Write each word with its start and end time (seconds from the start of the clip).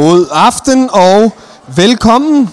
God 0.00 0.26
aften 0.30 0.90
og 0.92 1.32
velkommen 1.76 2.50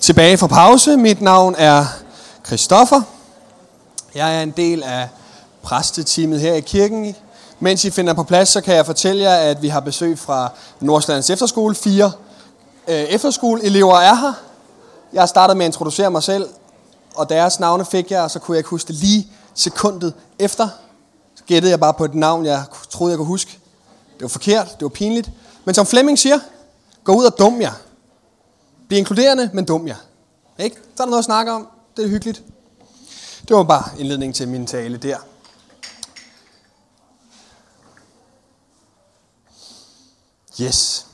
tilbage 0.00 0.38
fra 0.38 0.46
pause. 0.46 0.96
Mit 0.96 1.20
navn 1.20 1.54
er 1.58 1.86
Christoffer. 2.46 3.02
Jeg 4.14 4.38
er 4.38 4.42
en 4.42 4.50
del 4.50 4.82
af 4.82 5.08
præsteteamet 5.62 6.40
her 6.40 6.54
i 6.54 6.60
kirken. 6.60 7.16
Mens 7.60 7.84
I 7.84 7.90
finder 7.90 8.12
på 8.12 8.22
plads, 8.22 8.48
så 8.48 8.60
kan 8.60 8.74
jeg 8.74 8.86
fortælle 8.86 9.22
jer, 9.22 9.36
at 9.36 9.62
vi 9.62 9.68
har 9.68 9.80
besøg 9.80 10.18
fra 10.18 10.52
Nordslands 10.80 11.30
Efterskole. 11.30 11.74
Fire 11.74 12.12
øh, 12.88 12.94
efterskoleelever 12.94 13.96
er 13.98 14.14
her. 14.14 14.32
Jeg 15.12 15.22
har 15.22 15.26
startet 15.26 15.56
med 15.56 15.66
at 15.66 15.68
introducere 15.68 16.10
mig 16.10 16.22
selv, 16.22 16.48
og 17.14 17.28
deres 17.28 17.60
navne 17.60 17.84
fik 17.84 18.10
jeg, 18.10 18.22
og 18.22 18.30
så 18.30 18.38
kunne 18.38 18.54
jeg 18.54 18.58
ikke 18.58 18.70
huske 18.70 18.88
det 18.88 18.96
lige 18.96 19.28
sekundet 19.54 20.14
efter. 20.38 20.68
Så 21.36 21.44
gættede 21.46 21.70
jeg 21.70 21.80
bare 21.80 21.94
på 21.94 22.04
et 22.04 22.14
navn, 22.14 22.44
jeg 22.46 22.62
troede, 22.90 23.10
jeg 23.10 23.18
kunne 23.18 23.26
huske. 23.26 23.58
Det 24.14 24.22
var 24.22 24.28
forkert, 24.28 24.66
det 24.66 24.82
var 24.82 24.88
pinligt. 24.88 25.30
Men 25.66 25.74
som 25.74 25.86
Flemming 25.86 26.18
siger, 26.18 26.38
gå 27.04 27.12
ud 27.12 27.24
og 27.24 27.38
dum 27.38 27.60
jer. 27.60 27.72
Bliv 28.88 28.98
inkluderende, 28.98 29.50
men 29.54 29.64
dum 29.64 29.88
jer. 29.88 29.96
Ikke? 30.58 30.76
Så 30.76 31.02
er 31.02 31.06
der 31.06 31.10
noget 31.10 31.18
at 31.18 31.24
snakke 31.24 31.52
om. 31.52 31.68
Det 31.96 32.04
er 32.04 32.08
hyggeligt. 32.08 32.42
Det 33.48 33.56
var 33.56 33.62
bare 33.62 34.00
indledning 34.00 34.34
til 34.34 34.48
min 34.48 34.66
tale 34.66 34.96
der. 34.96 35.18
Yes. 40.60 41.06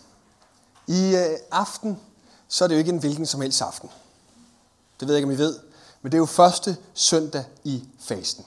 I 0.87 1.16
øh, 1.16 1.39
aften, 1.50 2.00
så 2.48 2.64
er 2.64 2.69
det 2.69 2.75
jo 2.75 2.78
ikke 2.78 2.92
en 2.92 2.98
hvilken 2.98 3.27
som 3.27 3.41
helst 3.41 3.62
aften. 3.62 3.91
Det 5.00 5.09
ved 5.09 5.14
jeg 5.14 5.19
ikke, 5.19 5.27
om 5.27 5.34
I 5.34 5.39
ved. 5.39 5.59
Men 6.03 6.12
det 6.12 6.16
er 6.16 6.20
jo 6.20 6.27
første 6.27 6.77
søndag 6.95 7.45
i 7.64 7.84
fasten. 8.00 8.45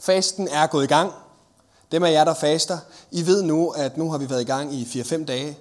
Fasten 0.00 0.48
er 0.48 0.66
gået 0.66 0.84
i 0.84 0.86
gang. 0.86 1.12
Dem 1.92 2.02
af 2.02 2.12
jer, 2.12 2.24
der 2.24 2.34
faster, 2.34 2.78
I 3.10 3.26
ved 3.26 3.42
nu, 3.42 3.70
at 3.70 3.96
nu 3.96 4.10
har 4.10 4.18
vi 4.18 4.30
været 4.30 4.40
i 4.40 4.44
gang 4.44 4.74
i 4.74 4.84
4-5 4.84 5.24
dage. 5.24 5.58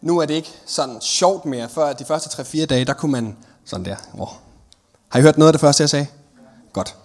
Nu 0.00 0.18
er 0.18 0.26
det 0.26 0.34
ikke 0.34 0.52
sådan 0.66 1.00
sjovt 1.00 1.44
mere. 1.44 1.68
Før 1.68 1.92
de 1.92 2.04
første 2.04 2.42
3-4 2.42 2.64
dage, 2.64 2.84
der 2.84 2.92
kunne 2.92 3.12
man 3.12 3.36
sådan 3.64 3.84
der. 3.84 3.96
Oh. 4.18 4.28
Har 5.08 5.18
I 5.18 5.22
hørt 5.22 5.38
noget 5.38 5.48
af 5.48 5.52
det 5.52 5.60
første, 5.60 5.82
jeg 5.82 5.90
sagde? 5.90 6.06
Godt. 6.72 6.96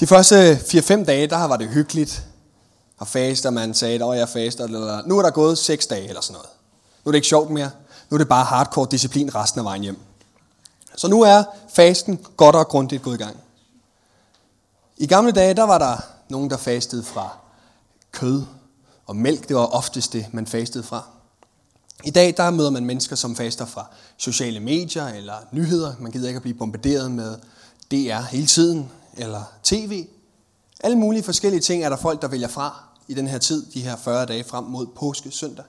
De 0.00 0.06
første 0.06 0.54
4-5 0.54 1.04
dage, 1.04 1.26
der 1.26 1.44
var 1.44 1.56
det 1.56 1.68
hyggeligt. 1.68 2.26
Og 2.98 3.06
faster, 3.06 3.50
man 3.50 3.74
sagde, 3.74 4.04
at 4.04 4.18
jeg 4.18 4.28
faster. 4.28 4.64
Eller, 4.64 5.02
nu 5.06 5.18
er 5.18 5.22
der 5.22 5.30
gået 5.30 5.58
6 5.58 5.86
dage 5.86 6.08
eller 6.08 6.20
sådan 6.20 6.34
noget. 6.34 6.48
Nu 7.04 7.08
er 7.08 7.12
det 7.12 7.16
ikke 7.16 7.28
sjovt 7.28 7.50
mere. 7.50 7.70
Nu 8.10 8.14
er 8.14 8.18
det 8.18 8.28
bare 8.28 8.44
hardcore 8.44 8.88
disciplin 8.90 9.34
resten 9.34 9.58
af 9.58 9.64
vejen 9.64 9.82
hjem. 9.82 9.98
Så 10.96 11.08
nu 11.08 11.22
er 11.22 11.44
fasten 11.74 12.26
godt 12.36 12.56
og 12.56 12.68
grundigt 12.68 13.02
gået 13.02 13.14
i 13.14 13.22
gang. 13.22 13.36
I 14.96 15.06
gamle 15.06 15.32
dage, 15.32 15.54
der 15.54 15.62
var 15.62 15.78
der 15.78 15.96
nogen, 16.28 16.50
der 16.50 16.56
fastede 16.56 17.02
fra 17.02 17.36
kød 18.16 18.42
og 19.06 19.16
mælk. 19.16 19.48
Det 19.48 19.56
var 19.56 19.66
oftest 19.66 20.12
det, 20.12 20.26
man 20.32 20.46
fastede 20.46 20.84
fra. 20.84 21.02
I 22.04 22.10
dag, 22.10 22.34
der 22.36 22.50
møder 22.50 22.70
man 22.70 22.84
mennesker, 22.84 23.16
som 23.16 23.36
faster 23.36 23.66
fra 23.66 23.86
sociale 24.16 24.60
medier 24.60 25.06
eller 25.06 25.34
nyheder. 25.52 25.94
Man 26.00 26.12
gider 26.12 26.28
ikke 26.28 26.36
at 26.36 26.42
blive 26.42 26.58
bombarderet 26.58 27.10
med 27.10 27.38
DR 27.90 28.20
hele 28.20 28.46
tiden, 28.46 28.90
eller 29.16 29.42
tv. 29.62 30.06
Alle 30.80 30.98
mulige 30.98 31.22
forskellige 31.22 31.60
ting 31.60 31.84
er 31.84 31.88
der 31.88 31.96
folk, 31.96 32.22
der 32.22 32.28
vælger 32.28 32.48
fra 32.48 32.84
i 33.08 33.14
den 33.14 33.26
her 33.28 33.38
tid, 33.38 33.66
de 33.66 33.82
her 33.82 33.96
40 33.96 34.26
dage 34.26 34.44
frem 34.44 34.64
mod 34.64 34.86
påske 34.86 35.30
søndag. 35.30 35.64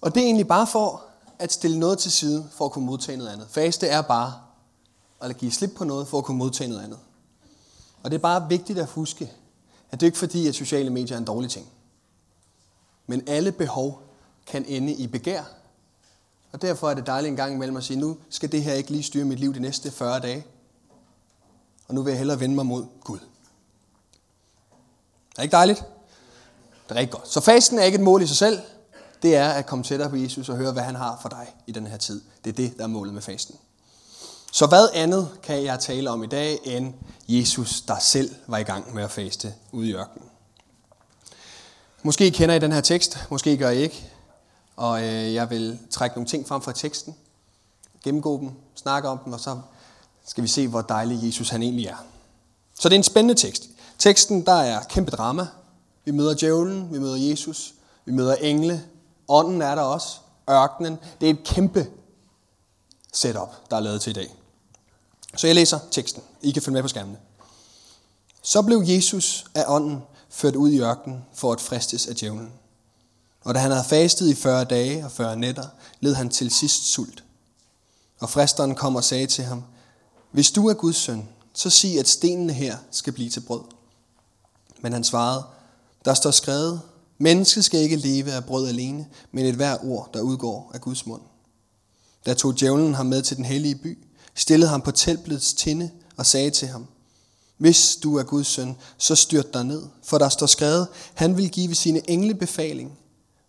Og 0.00 0.14
det 0.14 0.20
er 0.20 0.24
egentlig 0.24 0.48
bare 0.48 0.66
for 0.66 1.02
at 1.38 1.52
stille 1.52 1.78
noget 1.78 1.98
til 1.98 2.12
side, 2.12 2.48
for 2.52 2.64
at 2.64 2.72
kunne 2.72 2.86
modtage 2.86 3.18
noget 3.18 3.30
andet. 3.30 3.46
Faste 3.50 3.86
er 3.86 4.02
bare 4.02 4.32
at 5.20 5.38
give 5.38 5.52
slip 5.52 5.70
på 5.76 5.84
noget, 5.84 6.08
for 6.08 6.18
at 6.18 6.24
kunne 6.24 6.38
modtage 6.38 6.68
noget 6.68 6.82
andet. 6.84 6.98
Og 8.02 8.10
det 8.10 8.16
er 8.16 8.22
bare 8.22 8.48
vigtigt 8.48 8.78
at 8.78 8.86
huske, 8.86 9.32
at 9.92 10.00
det 10.00 10.06
er 10.06 10.08
ikke 10.08 10.18
fordi, 10.18 10.48
at 10.48 10.54
sociale 10.54 10.90
medier 10.90 11.16
er 11.16 11.18
en 11.18 11.24
dårlig 11.24 11.50
ting. 11.50 11.66
Men 13.06 13.22
alle 13.26 13.52
behov 13.52 14.02
kan 14.46 14.64
ende 14.68 14.92
i 14.92 15.06
begær. 15.06 15.42
Og 16.52 16.62
derfor 16.62 16.90
er 16.90 16.94
det 16.94 17.06
dejligt 17.06 17.30
en 17.30 17.36
gang 17.36 17.54
imellem 17.54 17.76
at 17.76 17.84
sige, 17.84 18.00
nu 18.00 18.16
skal 18.30 18.52
det 18.52 18.62
her 18.62 18.72
ikke 18.72 18.90
lige 18.90 19.02
styre 19.02 19.24
mit 19.24 19.40
liv 19.40 19.54
de 19.54 19.60
næste 19.60 19.90
40 19.90 20.20
dage. 20.20 20.46
Og 21.88 21.94
nu 21.94 22.02
vil 22.02 22.10
jeg 22.10 22.18
hellere 22.18 22.40
vende 22.40 22.54
mig 22.54 22.66
mod 22.66 22.86
Gud. 23.04 23.18
Er 23.18 23.22
det 25.36 25.42
ikke 25.42 25.52
dejligt? 25.52 25.84
Det 26.88 26.90
er 26.90 26.94
rigtig 26.94 27.12
godt. 27.12 27.28
Så 27.28 27.40
fasten 27.40 27.78
er 27.78 27.82
ikke 27.82 27.96
et 27.96 28.04
mål 28.04 28.22
i 28.22 28.26
sig 28.26 28.36
selv. 28.36 28.58
Det 29.22 29.36
er 29.36 29.48
at 29.48 29.66
komme 29.66 29.84
tættere 29.84 30.10
på 30.10 30.16
Jesus 30.16 30.48
og 30.48 30.56
høre, 30.56 30.72
hvad 30.72 30.82
han 30.82 30.94
har 30.94 31.18
for 31.22 31.28
dig 31.28 31.54
i 31.66 31.72
den 31.72 31.86
her 31.86 31.96
tid. 31.96 32.22
Det 32.44 32.50
er 32.50 32.54
det, 32.54 32.78
der 32.78 32.82
er 32.82 32.88
målet 32.88 33.14
med 33.14 33.22
fasten. 33.22 33.56
Så 34.54 34.66
hvad 34.66 34.88
andet 34.94 35.28
kan 35.42 35.64
jeg 35.64 35.80
tale 35.80 36.10
om 36.10 36.24
i 36.24 36.26
dag, 36.26 36.58
end 36.64 36.94
Jesus, 37.28 37.80
der 37.80 37.98
selv 37.98 38.34
var 38.46 38.58
i 38.58 38.62
gang 38.62 38.94
med 38.94 39.02
at 39.02 39.10
faste 39.10 39.54
ude 39.72 39.88
i 39.88 39.94
ørkenen? 39.94 40.28
Måske 42.02 42.30
kender 42.30 42.54
I 42.54 42.58
den 42.58 42.72
her 42.72 42.80
tekst, 42.80 43.18
måske 43.30 43.56
gør 43.56 43.70
I 43.70 43.82
ikke. 43.82 44.10
Og 44.76 45.02
øh, 45.02 45.34
jeg 45.34 45.50
vil 45.50 45.78
trække 45.90 46.16
nogle 46.16 46.28
ting 46.28 46.48
frem 46.48 46.62
fra 46.62 46.72
teksten, 46.72 47.16
gennemgå 48.04 48.38
dem, 48.40 48.50
snakke 48.74 49.08
om 49.08 49.18
dem, 49.24 49.32
og 49.32 49.40
så 49.40 49.60
skal 50.26 50.42
vi 50.42 50.48
se, 50.48 50.68
hvor 50.68 50.82
dejlig 50.82 51.26
Jesus 51.26 51.48
han 51.48 51.62
egentlig 51.62 51.86
er. 51.86 52.04
Så 52.80 52.88
det 52.88 52.94
er 52.94 52.98
en 52.98 53.02
spændende 53.02 53.40
tekst. 53.40 53.68
Teksten, 53.98 54.46
der 54.46 54.54
er 54.54 54.82
kæmpe 54.82 55.10
drama. 55.10 55.46
Vi 56.04 56.10
møder 56.10 56.34
djævlen, 56.34 56.92
vi 56.92 56.98
møder 56.98 57.16
Jesus, 57.16 57.74
vi 58.04 58.12
møder 58.12 58.34
engle, 58.34 58.84
ånden 59.28 59.62
er 59.62 59.74
der 59.74 59.82
også, 59.82 60.08
ørkenen. 60.50 60.98
Det 61.20 61.30
er 61.30 61.34
et 61.34 61.44
kæmpe 61.44 61.86
setup, 63.12 63.70
der 63.70 63.76
er 63.76 63.80
lavet 63.80 64.00
til 64.00 64.10
i 64.10 64.14
dag. 64.14 64.41
Så 65.36 65.46
jeg 65.46 65.54
læser 65.54 65.78
teksten. 65.90 66.22
I 66.42 66.50
kan 66.50 66.62
følge 66.62 66.74
med 66.74 66.82
på 66.82 66.88
skærmene. 66.88 67.18
Så 68.42 68.62
blev 68.62 68.82
Jesus 68.86 69.44
af 69.54 69.64
ånden 69.68 70.02
ført 70.30 70.56
ud 70.56 70.70
i 70.70 70.80
ørkenen 70.80 71.24
for 71.34 71.52
at 71.52 71.60
fristes 71.60 72.06
af 72.06 72.16
djævlen. 72.16 72.52
Og 73.44 73.54
da 73.54 73.60
han 73.60 73.70
havde 73.70 73.84
fastet 73.84 74.28
i 74.28 74.34
40 74.34 74.64
dage 74.64 75.04
og 75.04 75.12
40 75.12 75.36
nætter, 75.36 75.66
led 76.00 76.14
han 76.14 76.28
til 76.28 76.50
sidst 76.50 76.92
sult. 76.92 77.24
Og 78.20 78.30
fristeren 78.30 78.74
kom 78.74 78.96
og 78.96 79.04
sagde 79.04 79.26
til 79.26 79.44
ham, 79.44 79.64
Hvis 80.30 80.50
du 80.50 80.68
er 80.68 80.74
Guds 80.74 80.96
søn, 80.96 81.28
så 81.52 81.70
sig, 81.70 81.98
at 81.98 82.08
stenene 82.08 82.52
her 82.52 82.76
skal 82.90 83.12
blive 83.12 83.30
til 83.30 83.40
brød. 83.40 83.60
Men 84.80 84.92
han 84.92 85.04
svarede, 85.04 85.44
Der 86.04 86.14
står 86.14 86.30
skrevet, 86.30 86.80
Mennesket 87.18 87.64
skal 87.64 87.80
ikke 87.80 87.96
leve 87.96 88.32
af 88.32 88.44
brød 88.44 88.68
alene, 88.68 89.06
men 89.32 89.46
et 89.46 89.54
hver 89.54 89.84
ord, 89.84 90.10
der 90.14 90.20
udgår 90.20 90.70
af 90.74 90.80
Guds 90.80 91.06
mund. 91.06 91.22
Der 92.26 92.34
tog 92.34 92.60
djævlen 92.60 92.94
ham 92.94 93.06
med 93.06 93.22
til 93.22 93.36
den 93.36 93.44
hellige 93.44 93.74
by, 93.74 93.98
stillede 94.34 94.70
ham 94.70 94.80
på 94.80 94.90
templets 94.90 95.54
tinde 95.54 95.90
og 96.16 96.26
sagde 96.26 96.50
til 96.50 96.68
ham, 96.68 96.86
Hvis 97.56 97.96
du 97.96 98.16
er 98.16 98.22
Guds 98.22 98.46
søn, 98.46 98.76
så 98.98 99.14
styrt 99.14 99.54
dig 99.54 99.64
ned, 99.64 99.82
for 100.02 100.18
der 100.18 100.28
står 100.28 100.46
skrevet, 100.46 100.88
han 101.14 101.36
vil 101.36 101.50
give 101.50 101.74
sine 101.74 102.10
engle 102.10 102.34
befaling, 102.34 102.98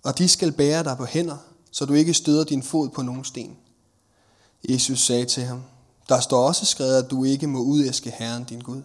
og 0.03 0.17
de 0.17 0.27
skal 0.27 0.51
bære 0.51 0.83
dig 0.83 0.97
på 0.97 1.05
hænder, 1.05 1.37
så 1.71 1.85
du 1.85 1.93
ikke 1.93 2.13
støder 2.13 2.43
din 2.43 2.63
fod 2.63 2.89
på 2.89 3.01
nogen 3.01 3.23
sten. 3.23 3.57
Jesus 4.69 5.05
sagde 5.05 5.25
til 5.25 5.43
ham, 5.43 5.63
der 6.09 6.19
står 6.19 6.47
også 6.47 6.65
skrevet, 6.65 7.03
at 7.03 7.11
du 7.11 7.23
ikke 7.23 7.47
må 7.47 7.59
udæske 7.59 8.11
Herren 8.11 8.43
din 8.43 8.59
Gud. 8.59 8.81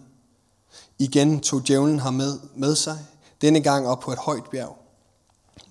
Igen 0.99 1.39
tog 1.39 1.67
djævlen 1.67 1.99
ham 1.99 2.13
med, 2.13 2.39
med 2.55 2.75
sig, 2.75 2.99
denne 3.41 3.61
gang 3.61 3.87
op 3.87 3.99
på 3.99 4.11
et 4.11 4.17
højt 4.17 4.43
bjerg, 4.51 4.77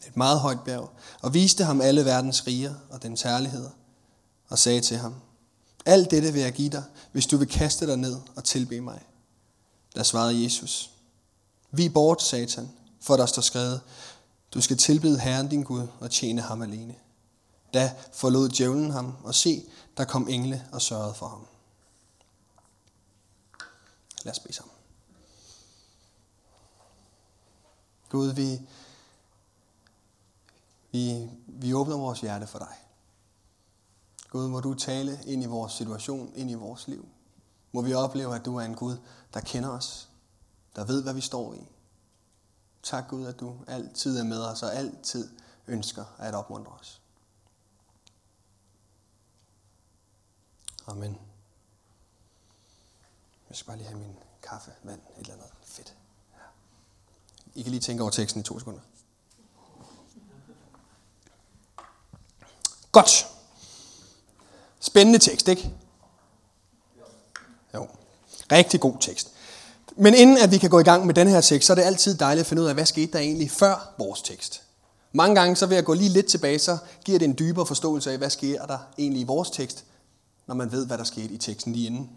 et 0.07 0.17
meget 0.17 0.41
højt 0.41 0.61
bjerg, 0.65 0.91
og 1.23 1.35
viste 1.35 1.65
ham 1.65 1.81
alle 1.81 2.05
verdens 2.05 2.47
riger 2.47 2.75
og 2.91 3.03
den 3.03 3.17
herligheder, 3.25 3.71
og 4.49 4.59
sagde 4.59 4.81
til 4.81 4.97
ham, 4.97 5.15
alt 5.87 6.11
dette 6.11 6.33
vil 6.33 6.43
jeg 6.43 6.53
give 6.53 6.71
dig, 6.71 6.85
hvis 7.13 7.27
du 7.27 7.37
vil 7.37 7.49
kaste 7.49 7.87
dig 7.87 7.97
ned 7.97 8.17
og 8.37 8.45
tilbe 8.45 8.81
mig. 8.81 9.03
Der 9.95 10.03
svarede 10.03 10.43
Jesus, 10.43 10.91
vi 11.71 11.89
bort, 11.89 12.23
satan, 12.23 12.71
for 13.01 13.17
der 13.17 13.27
står 13.27 13.43
skrevet, 13.43 13.81
du 14.55 14.61
skal 14.61 14.77
tilbede 14.77 15.21
Herren 15.21 15.49
din 15.49 15.63
Gud 15.63 15.87
og 16.01 16.11
tjene 16.11 16.43
ham 16.43 16.63
alene. 16.63 16.95
Da 17.75 17.95
forlod 18.13 18.49
djævlen 18.49 18.91
ham, 18.91 19.15
og 19.25 19.35
se, 19.35 19.65
der 19.97 20.05
kom 20.05 20.29
engle 20.29 20.69
og 20.73 20.83
sørgede 20.83 21.15
for 21.15 21.29
ham. 21.29 21.47
Lad 24.25 24.33
os 24.33 24.39
bede 24.39 24.55
sammen. 24.55 24.75
Gud, 28.09 28.29
vi, 28.33 28.61
vi, 30.93 31.29
vi 31.47 31.75
åbner 31.75 31.97
vores 31.97 32.21
hjerte 32.21 32.47
for 32.47 32.59
dig. 32.59 32.88
Gud, 34.31 34.49
må 34.49 34.61
du 34.61 34.75
tale 34.75 35.21
ind 35.27 35.43
i 35.43 35.47
vores 35.47 35.73
situation, 35.73 36.33
ind 36.35 36.51
i 36.51 36.55
vores 36.55 36.89
liv. 36.89 37.09
Må 37.73 37.83
vi 37.83 37.95
opleve, 37.95 38.37
at 38.37 38.45
du 38.45 38.57
er 38.57 38.65
en 38.65 38.75
Gud, 38.75 38.97
der 39.35 39.41
kender 39.41 39.69
os, 39.69 40.09
der 40.77 40.85
ved, 40.85 41.03
hvad 41.03 41.15
vi 41.15 41.21
står 41.21 41.55
i. 41.55 41.67
Tak 42.83 43.09
Gud, 43.09 43.27
at 43.27 43.41
du 43.41 43.57
altid 43.67 44.19
er 44.19 44.25
med 44.25 44.45
os 44.45 44.63
og 44.63 44.75
altid 44.75 45.31
ønsker 45.67 46.05
at 46.19 46.35
opmuntre 46.35 46.73
os. 46.73 47.01
Amen. 50.87 51.19
Jeg 53.49 53.57
skal 53.57 53.67
bare 53.67 53.77
lige 53.77 53.89
have 53.89 53.99
min 53.99 54.17
kaffe, 54.43 54.73
vand, 54.83 55.01
et 55.01 55.21
eller 55.21 55.33
andet 55.33 55.51
fedt. 55.63 55.95
I 57.55 57.63
kan 57.63 57.71
lige 57.71 57.81
tænke 57.81 58.03
over 58.03 58.11
teksten 58.11 58.41
i 58.41 58.45
to 58.45 58.59
sekunder. 58.59 58.81
Godt. 62.93 63.38
Spændende 64.89 65.19
tekst, 65.19 65.49
ikke? 65.49 65.71
Jo. 67.75 67.87
Rigtig 68.53 68.81
god 68.81 68.95
tekst. 69.01 69.33
Men 69.97 70.15
inden 70.15 70.39
at 70.39 70.51
vi 70.51 70.59
kan 70.59 70.71
gå 70.71 70.79
i 70.79 70.83
gang 70.83 71.07
med 71.07 71.15
den 71.15 71.29
her 71.29 71.41
tekst, 71.41 71.67
så 71.67 71.73
er 71.73 71.75
det 71.75 71.83
altid 71.83 72.15
dejligt 72.15 72.41
at 72.41 72.47
finde 72.47 72.63
ud 72.63 72.67
af, 72.67 72.75
hvad 72.75 72.87
skete 72.87 73.13
der 73.13 73.19
egentlig 73.19 73.51
før 73.51 73.95
vores 73.99 74.23
tekst. 74.23 74.63
Mange 75.13 75.35
gange 75.35 75.57
så 75.57 75.67
vil 75.67 75.75
jeg 75.75 75.85
gå 75.85 75.95
lige 75.95 76.09
lidt 76.09 76.27
tilbage, 76.27 76.59
så 76.59 76.79
giver 77.05 77.19
det 77.19 77.29
en 77.29 77.37
dybere 77.39 77.67
forståelse 77.67 78.13
af, 78.13 78.19
hvad 78.19 78.31
sker 78.31 78.67
der 78.67 78.79
egentlig 78.99 79.21
i 79.21 79.25
vores 79.25 79.51
tekst, 79.51 79.85
når 80.47 80.55
man 80.55 80.73
ved, 80.73 80.87
hvad 80.87 80.99
der 80.99 81.05
skete 81.05 81.35
i 81.35 81.39
teksten 81.39 81.73
lige 81.73 81.87
inden. 81.87 82.11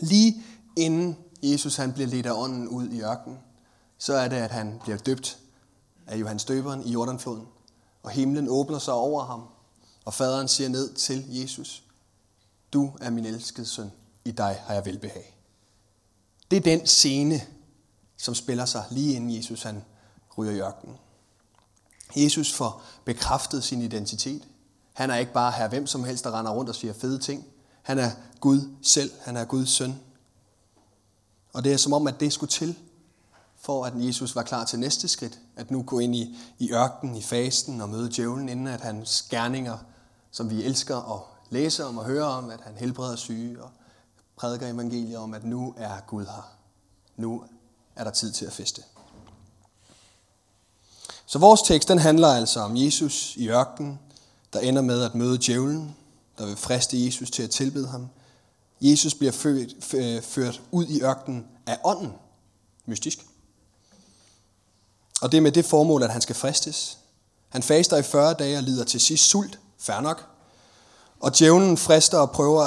Lige 0.00 0.42
inden 0.76 1.16
Jesus 1.42 1.76
han 1.76 1.92
bliver 1.92 2.08
ledt 2.08 2.26
af 2.26 2.32
ånden 2.32 2.68
ud 2.68 2.88
i 2.88 3.02
ørkenen, 3.02 3.38
så 3.98 4.14
er 4.14 4.28
det, 4.28 4.36
at 4.36 4.50
han 4.50 4.80
bliver 4.82 4.98
døbt 4.98 5.38
af 6.06 6.16
Johannes 6.16 6.44
Døberen 6.44 6.86
i 6.86 6.92
Jordanfloden. 6.92 7.46
Og 8.02 8.10
himlen 8.10 8.48
åbner 8.48 8.78
sig 8.78 8.94
over 8.94 9.24
ham, 9.24 9.42
og 10.04 10.14
faderen 10.14 10.48
siger 10.48 10.68
ned 10.68 10.94
til 10.94 11.24
Jesus, 11.28 11.82
du 12.72 12.92
er 13.00 13.10
min 13.10 13.26
elskede 13.26 13.66
søn, 13.66 13.92
i 14.24 14.30
dig 14.30 14.62
har 14.66 14.74
jeg 14.74 14.86
velbehag. 14.86 15.36
Det 16.50 16.56
er 16.56 16.60
den 16.60 16.86
scene, 16.86 17.40
som 18.16 18.34
spiller 18.34 18.64
sig 18.64 18.84
lige 18.90 19.16
inden 19.16 19.36
Jesus 19.36 19.62
han 19.62 19.84
ryger 20.38 20.52
i 20.52 20.60
ørkenen. 20.60 20.96
Jesus 22.16 22.52
får 22.52 22.82
bekræftet 23.04 23.64
sin 23.64 23.82
identitet. 23.82 24.42
Han 24.92 25.10
er 25.10 25.16
ikke 25.16 25.32
bare 25.32 25.52
her 25.52 25.68
hvem 25.68 25.86
som 25.86 26.04
helst, 26.04 26.24
der 26.24 26.38
render 26.38 26.52
rundt 26.52 26.68
og 26.68 26.74
siger 26.74 26.92
fede 26.92 27.18
ting. 27.18 27.46
Han 27.82 27.98
er 27.98 28.10
Gud 28.40 28.74
selv. 28.82 29.10
Han 29.20 29.36
er 29.36 29.44
Guds 29.44 29.70
søn. 29.70 30.00
Og 31.52 31.64
det 31.64 31.72
er 31.72 31.76
som 31.76 31.92
om, 31.92 32.06
at 32.06 32.20
det 32.20 32.32
skulle 32.32 32.50
til, 32.50 32.78
for 33.60 33.84
at 33.84 33.92
Jesus 33.96 34.36
var 34.36 34.42
klar 34.42 34.64
til 34.64 34.78
næste 34.78 35.08
skridt. 35.08 35.38
At 35.56 35.70
nu 35.70 35.82
gå 35.82 35.98
ind 35.98 36.14
i, 36.14 36.36
i 36.58 36.72
ørkenen, 36.72 37.16
i 37.16 37.22
fasten 37.22 37.80
og 37.80 37.88
møde 37.88 38.10
djævlen, 38.10 38.48
inden 38.48 38.66
at 38.66 38.80
hans 38.80 39.22
gerninger, 39.22 39.78
som 40.30 40.50
vi 40.50 40.62
elsker 40.62 41.14
at 41.14 41.20
læse 41.50 41.84
om 41.84 41.98
og 41.98 42.04
høre 42.04 42.24
om, 42.24 42.50
at 42.50 42.60
han 42.60 42.76
helbreder 42.76 43.16
syge 43.16 43.62
og 43.62 43.70
prædiker 44.36 44.66
evangeliet 44.66 45.16
om, 45.16 45.34
at 45.34 45.44
nu 45.44 45.74
er 45.76 46.00
Gud 46.06 46.24
her. 46.24 46.52
Nu 47.16 47.44
er 47.96 48.04
der 48.04 48.10
tid 48.10 48.32
til 48.32 48.46
at 48.46 48.52
feste. 48.52 48.82
Så 51.26 51.38
vores 51.38 51.62
tekst 51.62 51.88
den 51.88 51.98
handler 51.98 52.28
altså 52.28 52.60
om 52.60 52.76
Jesus 52.76 53.36
i 53.36 53.48
ørkenen, 53.48 53.98
der 54.52 54.60
ender 54.60 54.82
med 54.82 55.02
at 55.02 55.14
møde 55.14 55.38
djævlen, 55.38 55.96
der 56.38 56.46
vil 56.46 56.56
friste 56.56 57.04
Jesus 57.04 57.30
til 57.30 57.42
at 57.42 57.50
tilbede 57.50 57.88
ham. 57.88 58.08
Jesus 58.80 59.14
bliver 59.14 59.32
ført, 59.32 59.68
ført 60.24 60.62
ud 60.70 60.86
i 60.86 61.02
ørkenen 61.02 61.46
af 61.66 61.78
ånden. 61.84 62.12
Mystisk. 62.86 63.26
Og 65.20 65.32
det 65.32 65.38
er 65.38 65.42
med 65.42 65.52
det 65.52 65.64
formål, 65.64 66.02
at 66.02 66.10
han 66.10 66.20
skal 66.20 66.34
fristes. 66.34 66.98
Han 67.48 67.62
faster 67.62 67.96
i 67.96 68.02
40 68.02 68.34
dage 68.34 68.56
og 68.56 68.62
lider 68.62 68.84
til 68.84 69.00
sidst 69.00 69.24
sult. 69.24 69.58
Fær 69.80 70.00
nok. 70.00 70.26
Og 71.20 71.38
djævlen 71.38 71.76
frister 71.76 72.18
og 72.18 72.30
prøver 72.30 72.62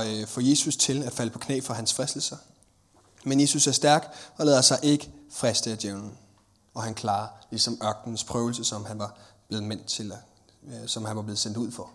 at 0.00 0.06
øh, 0.06 0.26
få 0.26 0.40
Jesus 0.40 0.76
til 0.76 1.02
at 1.02 1.12
falde 1.12 1.30
på 1.30 1.38
knæ 1.38 1.60
for 1.60 1.74
hans 1.74 1.94
fristelser. 1.94 2.36
Men 3.24 3.40
Jesus 3.40 3.66
er 3.66 3.72
stærk 3.72 4.16
og 4.36 4.46
lader 4.46 4.60
sig 4.60 4.78
ikke 4.82 5.10
friste 5.30 5.70
af 5.70 5.78
djævlen. 5.78 6.18
Og 6.74 6.82
han 6.82 6.94
klarer 6.94 7.28
ligesom 7.50 7.78
ørkenens 7.84 8.24
prøvelse, 8.24 8.64
som 8.64 8.84
han 8.84 8.98
var 8.98 9.16
blevet 9.48 9.64
ment 9.64 9.86
til, 9.86 10.12
øh, 10.66 10.88
som 10.88 11.04
han 11.04 11.16
var 11.16 11.22
blevet 11.22 11.38
sendt 11.38 11.56
ud 11.56 11.72
for. 11.72 11.90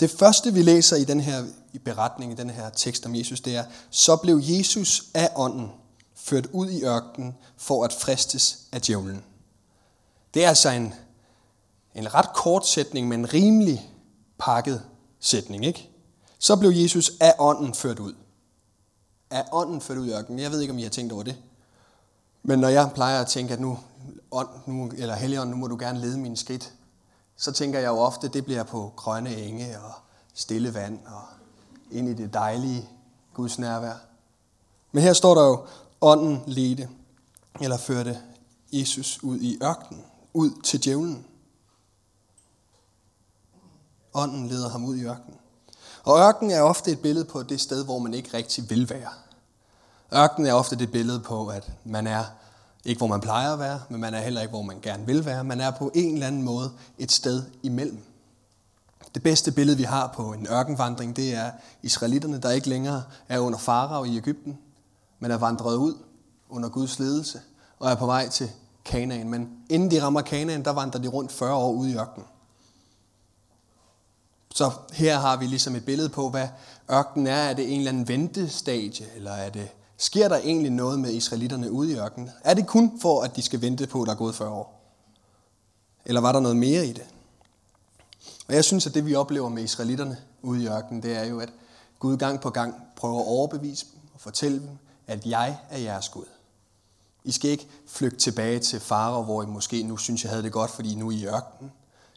Det 0.00 0.10
første, 0.10 0.54
vi 0.54 0.62
læser 0.62 0.96
i 0.96 1.04
den 1.04 1.20
her 1.20 1.44
i 1.72 1.78
beretning, 1.78 2.32
i 2.32 2.34
den 2.34 2.50
her 2.50 2.70
tekst 2.70 3.06
om 3.06 3.14
Jesus, 3.14 3.40
det 3.40 3.56
er, 3.56 3.64
så 3.90 4.16
blev 4.16 4.40
Jesus 4.42 5.02
af 5.14 5.30
ånden 5.36 5.72
ført 6.14 6.46
ud 6.46 6.70
i 6.70 6.84
ørkenen 6.84 7.36
for 7.56 7.84
at 7.84 7.92
fristes 7.92 8.58
af 8.72 8.82
djævlen. 8.82 9.24
Det 10.34 10.44
er 10.44 10.48
altså 10.48 10.70
en, 10.70 10.94
en 11.94 12.14
ret 12.14 12.32
kort 12.34 12.66
sætning, 12.66 13.08
men 13.08 13.34
rimelig 13.34 13.90
pakket 14.38 14.82
sætning, 15.20 15.66
ikke? 15.66 15.90
Så 16.38 16.56
blev 16.56 16.70
Jesus 16.70 17.12
af 17.20 17.34
ånden 17.38 17.74
ført 17.74 17.98
ud. 17.98 18.14
Af 19.30 19.44
ånden 19.52 19.80
ført 19.80 19.98
ud 19.98 20.06
i 20.06 20.12
ørkenen. 20.12 20.38
Jeg 20.38 20.50
ved 20.50 20.60
ikke, 20.60 20.72
om 20.72 20.78
I 20.78 20.82
har 20.82 20.90
tænkt 20.90 21.12
over 21.12 21.22
det. 21.22 21.36
Men 22.42 22.58
når 22.58 22.68
jeg 22.68 22.90
plejer 22.94 23.20
at 23.20 23.26
tænke, 23.26 23.54
at 23.54 23.60
nu, 23.60 23.78
ånd, 24.30 24.48
nu 24.66 24.90
eller 24.96 25.14
Helligånd, 25.14 25.50
nu 25.50 25.56
må 25.56 25.66
du 25.66 25.76
gerne 25.76 26.00
lede 26.00 26.18
mine 26.18 26.36
skridt, 26.36 26.72
så 27.36 27.52
tænker 27.52 27.78
jeg 27.78 27.88
jo 27.88 27.98
ofte, 27.98 28.26
at 28.26 28.34
det 28.34 28.44
bliver 28.44 28.62
på 28.62 28.92
grønne 28.96 29.36
enge 29.36 29.78
og 29.80 29.92
stille 30.34 30.74
vand 30.74 30.98
og 31.06 31.22
ind 31.90 32.08
i 32.08 32.14
det 32.14 32.34
dejlige 32.34 32.88
Guds 33.34 33.58
nærvær. 33.58 33.94
Men 34.92 35.02
her 35.02 35.12
står 35.12 35.34
der 35.34 35.46
jo, 35.46 35.66
ånden 36.00 36.42
ledte, 36.46 36.88
eller 37.60 37.76
førte 37.76 38.18
Jesus 38.72 39.22
ud 39.22 39.38
i 39.38 39.58
ørkenen, 39.62 40.04
ud 40.32 40.50
til 40.64 40.84
djævlen. 40.84 41.26
Ånden 44.14 44.48
leder 44.48 44.68
ham 44.68 44.84
ud 44.84 44.96
i 44.96 45.04
ørkenen. 45.04 45.38
Og 46.04 46.18
ørkenen 46.18 46.50
er 46.50 46.62
ofte 46.62 46.90
et 46.90 47.00
billede 47.00 47.24
på 47.24 47.42
det 47.42 47.60
sted, 47.60 47.84
hvor 47.84 47.98
man 47.98 48.14
ikke 48.14 48.36
rigtig 48.36 48.70
vil 48.70 48.90
være. 48.90 49.10
Ørkenen 50.14 50.46
er 50.46 50.54
ofte 50.54 50.76
det 50.76 50.92
billede 50.92 51.20
på, 51.20 51.46
at 51.46 51.72
man 51.84 52.06
er 52.06 52.24
ikke, 52.84 52.98
hvor 52.98 53.06
man 53.06 53.20
plejer 53.20 53.52
at 53.52 53.58
være, 53.58 53.80
men 53.88 54.00
man 54.00 54.14
er 54.14 54.20
heller 54.20 54.40
ikke, 54.40 54.50
hvor 54.50 54.62
man 54.62 54.80
gerne 54.80 55.06
vil 55.06 55.24
være. 55.24 55.44
Man 55.44 55.60
er 55.60 55.70
på 55.70 55.90
en 55.94 56.14
eller 56.14 56.26
anden 56.26 56.42
måde 56.42 56.72
et 56.98 57.12
sted 57.12 57.42
imellem. 57.62 58.04
Det 59.14 59.22
bedste 59.22 59.52
billede, 59.52 59.76
vi 59.76 59.82
har 59.82 60.06
på 60.06 60.32
en 60.32 60.46
ørkenvandring, 60.50 61.16
det 61.16 61.34
er 61.34 61.50
israelitterne, 61.82 62.38
der 62.38 62.50
ikke 62.50 62.68
længere 62.68 63.02
er 63.28 63.38
under 63.38 63.58
farao 63.58 64.04
i 64.04 64.16
Ægypten, 64.16 64.58
men 65.18 65.30
er 65.30 65.36
vandret 65.36 65.76
ud 65.76 65.94
under 66.50 66.68
Guds 66.68 66.98
ledelse 66.98 67.40
og 67.78 67.90
er 67.90 67.94
på 67.94 68.06
vej 68.06 68.28
til 68.28 68.50
Kanaan. 68.84 69.28
Men 69.28 69.48
inden 69.70 69.90
de 69.90 70.02
rammer 70.02 70.20
Kanaan, 70.20 70.64
der 70.64 70.70
vandrer 70.70 71.00
de 71.00 71.08
rundt 71.08 71.32
40 71.32 71.54
år 71.54 71.72
ude 71.72 71.90
i 71.90 71.96
ørkenen. 71.96 72.26
Så 74.54 74.70
her 74.92 75.18
har 75.18 75.36
vi 75.36 75.46
ligesom 75.46 75.76
et 75.76 75.84
billede 75.84 76.08
på, 76.08 76.30
hvad 76.30 76.48
ørkenen 76.90 77.26
er. 77.26 77.36
Er 77.36 77.54
det 77.54 77.72
en 77.72 77.78
eller 77.78 77.90
anden 77.90 78.08
ventestadie, 78.08 79.06
eller 79.16 79.30
er 79.30 79.50
det, 79.50 79.68
sker 79.96 80.28
der 80.28 80.36
egentlig 80.36 80.70
noget 80.70 81.00
med 81.00 81.10
israelitterne 81.10 81.70
ude 81.70 81.92
i 81.92 81.96
ørkenen? 81.96 82.30
Er 82.44 82.54
det 82.54 82.66
kun 82.66 83.00
for, 83.00 83.22
at 83.22 83.36
de 83.36 83.42
skal 83.42 83.60
vente 83.60 83.86
på, 83.86 84.02
at 84.02 84.06
der 84.06 84.12
er 84.12 84.16
gået 84.16 84.34
40 84.34 84.50
år? 84.50 84.80
Eller 86.04 86.20
var 86.20 86.32
der 86.32 86.40
noget 86.40 86.56
mere 86.56 86.86
i 86.86 86.92
det? 86.92 87.04
Og 88.48 88.54
jeg 88.54 88.64
synes, 88.64 88.86
at 88.86 88.94
det 88.94 89.06
vi 89.06 89.14
oplever 89.14 89.48
med 89.48 89.62
israelitterne 89.62 90.18
ude 90.42 90.62
i 90.62 90.68
ørkenen, 90.68 91.02
det 91.02 91.16
er 91.16 91.24
jo, 91.24 91.40
at 91.40 91.52
Gud 91.98 92.16
gang 92.16 92.40
på 92.40 92.50
gang 92.50 92.74
prøver 92.96 93.20
at 93.20 93.26
overbevise 93.26 93.86
dem 93.92 94.00
og 94.14 94.20
fortælle 94.20 94.60
dem, 94.60 94.78
at 95.06 95.26
jeg 95.26 95.58
er 95.70 95.78
jeres 95.78 96.08
Gud. 96.08 96.26
I 97.24 97.32
skal 97.32 97.50
ikke 97.50 97.68
flygte 97.86 98.18
tilbage 98.18 98.58
til 98.58 98.80
Farao, 98.80 99.22
hvor 99.22 99.42
I 99.42 99.46
måske 99.46 99.82
nu 99.82 99.96
synes, 99.96 100.22
jeg 100.22 100.30
havde 100.30 100.42
det 100.42 100.52
godt, 100.52 100.70
fordi 100.70 100.94
nu 100.94 101.08
er 101.08 101.12
i 101.12 101.26
ørkenen. 101.26 101.72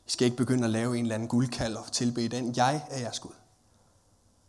I 0.08 0.10
skal 0.10 0.26
ikke 0.26 0.38
begynde 0.38 0.64
at 0.64 0.70
lave 0.70 0.98
en 0.98 1.06
eller 1.06 1.16
anden 1.16 1.30
guldkald 1.30 1.76
og 1.76 1.92
tilbede 1.92 2.30
den. 2.30 2.56
Jeg 2.56 2.88
er 2.90 3.00
jeres 3.00 3.20
Gud. 3.20 3.32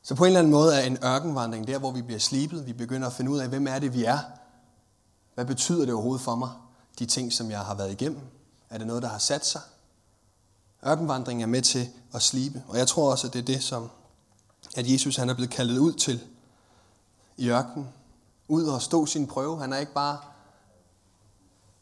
Så 0.02 0.14
på 0.14 0.24
en 0.24 0.26
eller 0.26 0.38
anden 0.38 0.52
måde 0.52 0.74
er 0.74 0.86
en 0.86 0.98
ørkenvandring 1.04 1.66
der, 1.66 1.78
hvor 1.78 1.90
vi 1.90 2.02
bliver 2.02 2.18
slibet. 2.18 2.66
Vi 2.66 2.72
begynder 2.72 3.06
at 3.06 3.12
finde 3.12 3.30
ud 3.30 3.38
af, 3.38 3.48
hvem 3.48 3.66
er 3.66 3.78
det, 3.78 3.94
vi 3.94 4.04
er. 4.04 4.18
Hvad 5.34 5.44
betyder 5.44 5.84
det 5.84 5.94
overhovedet 5.94 6.24
for 6.24 6.34
mig? 6.34 6.50
De 6.98 7.06
ting, 7.06 7.32
som 7.32 7.50
jeg 7.50 7.60
har 7.60 7.74
været 7.74 7.92
igennem. 7.92 8.20
Er 8.70 8.78
det 8.78 8.86
noget, 8.86 9.02
der 9.02 9.08
har 9.08 9.18
sat 9.18 9.46
sig? 9.46 9.60
Ørkenvandring 10.86 11.42
er 11.42 11.46
med 11.46 11.62
til 11.62 11.88
at 12.14 12.22
slibe. 12.22 12.62
Og 12.68 12.78
jeg 12.78 12.88
tror 12.88 13.10
også, 13.10 13.26
at 13.26 13.32
det 13.32 13.38
er 13.38 13.44
det, 13.44 13.62
som 13.62 13.90
at 14.76 14.92
Jesus 14.92 15.16
han 15.16 15.28
er 15.28 15.34
blevet 15.34 15.50
kaldet 15.50 15.78
ud 15.78 15.92
til 15.92 16.20
i 17.36 17.48
ørkenen. 17.48 17.88
Ud 18.48 18.64
og 18.64 18.82
stå 18.82 19.06
sin 19.06 19.26
prøve. 19.26 19.60
Han 19.60 19.72
er 19.72 19.78
ikke 19.78 19.92
bare, 19.92 20.18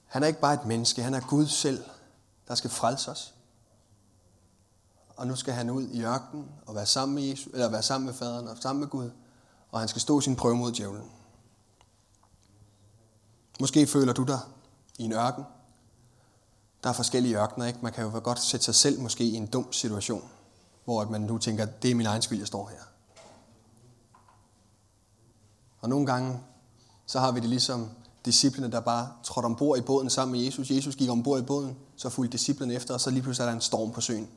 han 0.06 0.22
er 0.22 0.26
ikke 0.26 0.40
bare 0.40 0.54
et 0.54 0.66
menneske. 0.66 1.02
Han 1.02 1.14
er 1.14 1.20
Gud 1.20 1.46
selv, 1.46 1.84
der 2.48 2.54
skal 2.54 2.70
frelse 2.70 3.10
os 3.10 3.32
og 5.16 5.26
nu 5.26 5.36
skal 5.36 5.54
han 5.54 5.70
ud 5.70 5.88
i 5.88 6.02
ørkenen 6.02 6.48
og 6.66 6.74
være 6.74 6.86
sammen 6.86 7.14
med, 7.14 7.22
Jesus, 7.22 7.52
eller 7.52 7.70
være 7.70 7.82
sammen 7.82 8.06
med 8.06 8.14
faderen 8.14 8.48
og 8.48 8.56
sammen 8.60 8.80
med 8.80 8.88
Gud, 8.88 9.10
og 9.70 9.80
han 9.80 9.88
skal 9.88 10.02
stå 10.02 10.20
sin 10.20 10.36
prøve 10.36 10.56
mod 10.56 10.72
djævlen. 10.72 11.10
Måske 13.60 13.86
føler 13.86 14.12
du 14.12 14.22
dig 14.22 14.40
i 14.98 15.04
en 15.04 15.12
ørken. 15.12 15.44
Der 16.82 16.88
er 16.88 16.94
forskellige 16.94 17.38
ørkener, 17.38 17.66
ikke? 17.66 17.78
Man 17.82 17.92
kan 17.92 18.04
jo 18.04 18.20
godt 18.24 18.40
sætte 18.40 18.64
sig 18.64 18.74
selv 18.74 19.00
måske 19.00 19.24
i 19.24 19.34
en 19.34 19.46
dum 19.46 19.72
situation, 19.72 20.28
hvor 20.84 21.04
man 21.04 21.20
nu 21.20 21.38
tænker, 21.38 21.64
det 21.64 21.90
er 21.90 21.94
min 21.94 22.06
egen 22.06 22.22
skyld, 22.22 22.38
jeg 22.38 22.46
står 22.46 22.68
her. 22.68 22.82
Og 25.80 25.88
nogle 25.88 26.06
gange, 26.06 26.40
så 27.06 27.20
har 27.20 27.32
vi 27.32 27.40
det 27.40 27.48
ligesom 27.48 27.90
disciplene, 28.24 28.72
der 28.72 28.80
bare 28.80 29.08
trådte 29.22 29.46
ombord 29.46 29.78
i 29.78 29.80
båden 29.80 30.10
sammen 30.10 30.38
med 30.38 30.46
Jesus. 30.46 30.70
Jesus 30.70 30.96
gik 30.96 31.10
ombord 31.10 31.40
i 31.40 31.42
båden, 31.42 31.76
så 31.96 32.08
fulgte 32.08 32.32
disciplene 32.32 32.74
efter, 32.74 32.94
og 32.94 33.00
så 33.00 33.10
lige 33.10 33.22
pludselig 33.22 33.44
er 33.44 33.48
der 33.48 33.54
en 33.54 33.60
storm 33.60 33.92
på 33.92 34.00
søen. 34.00 34.28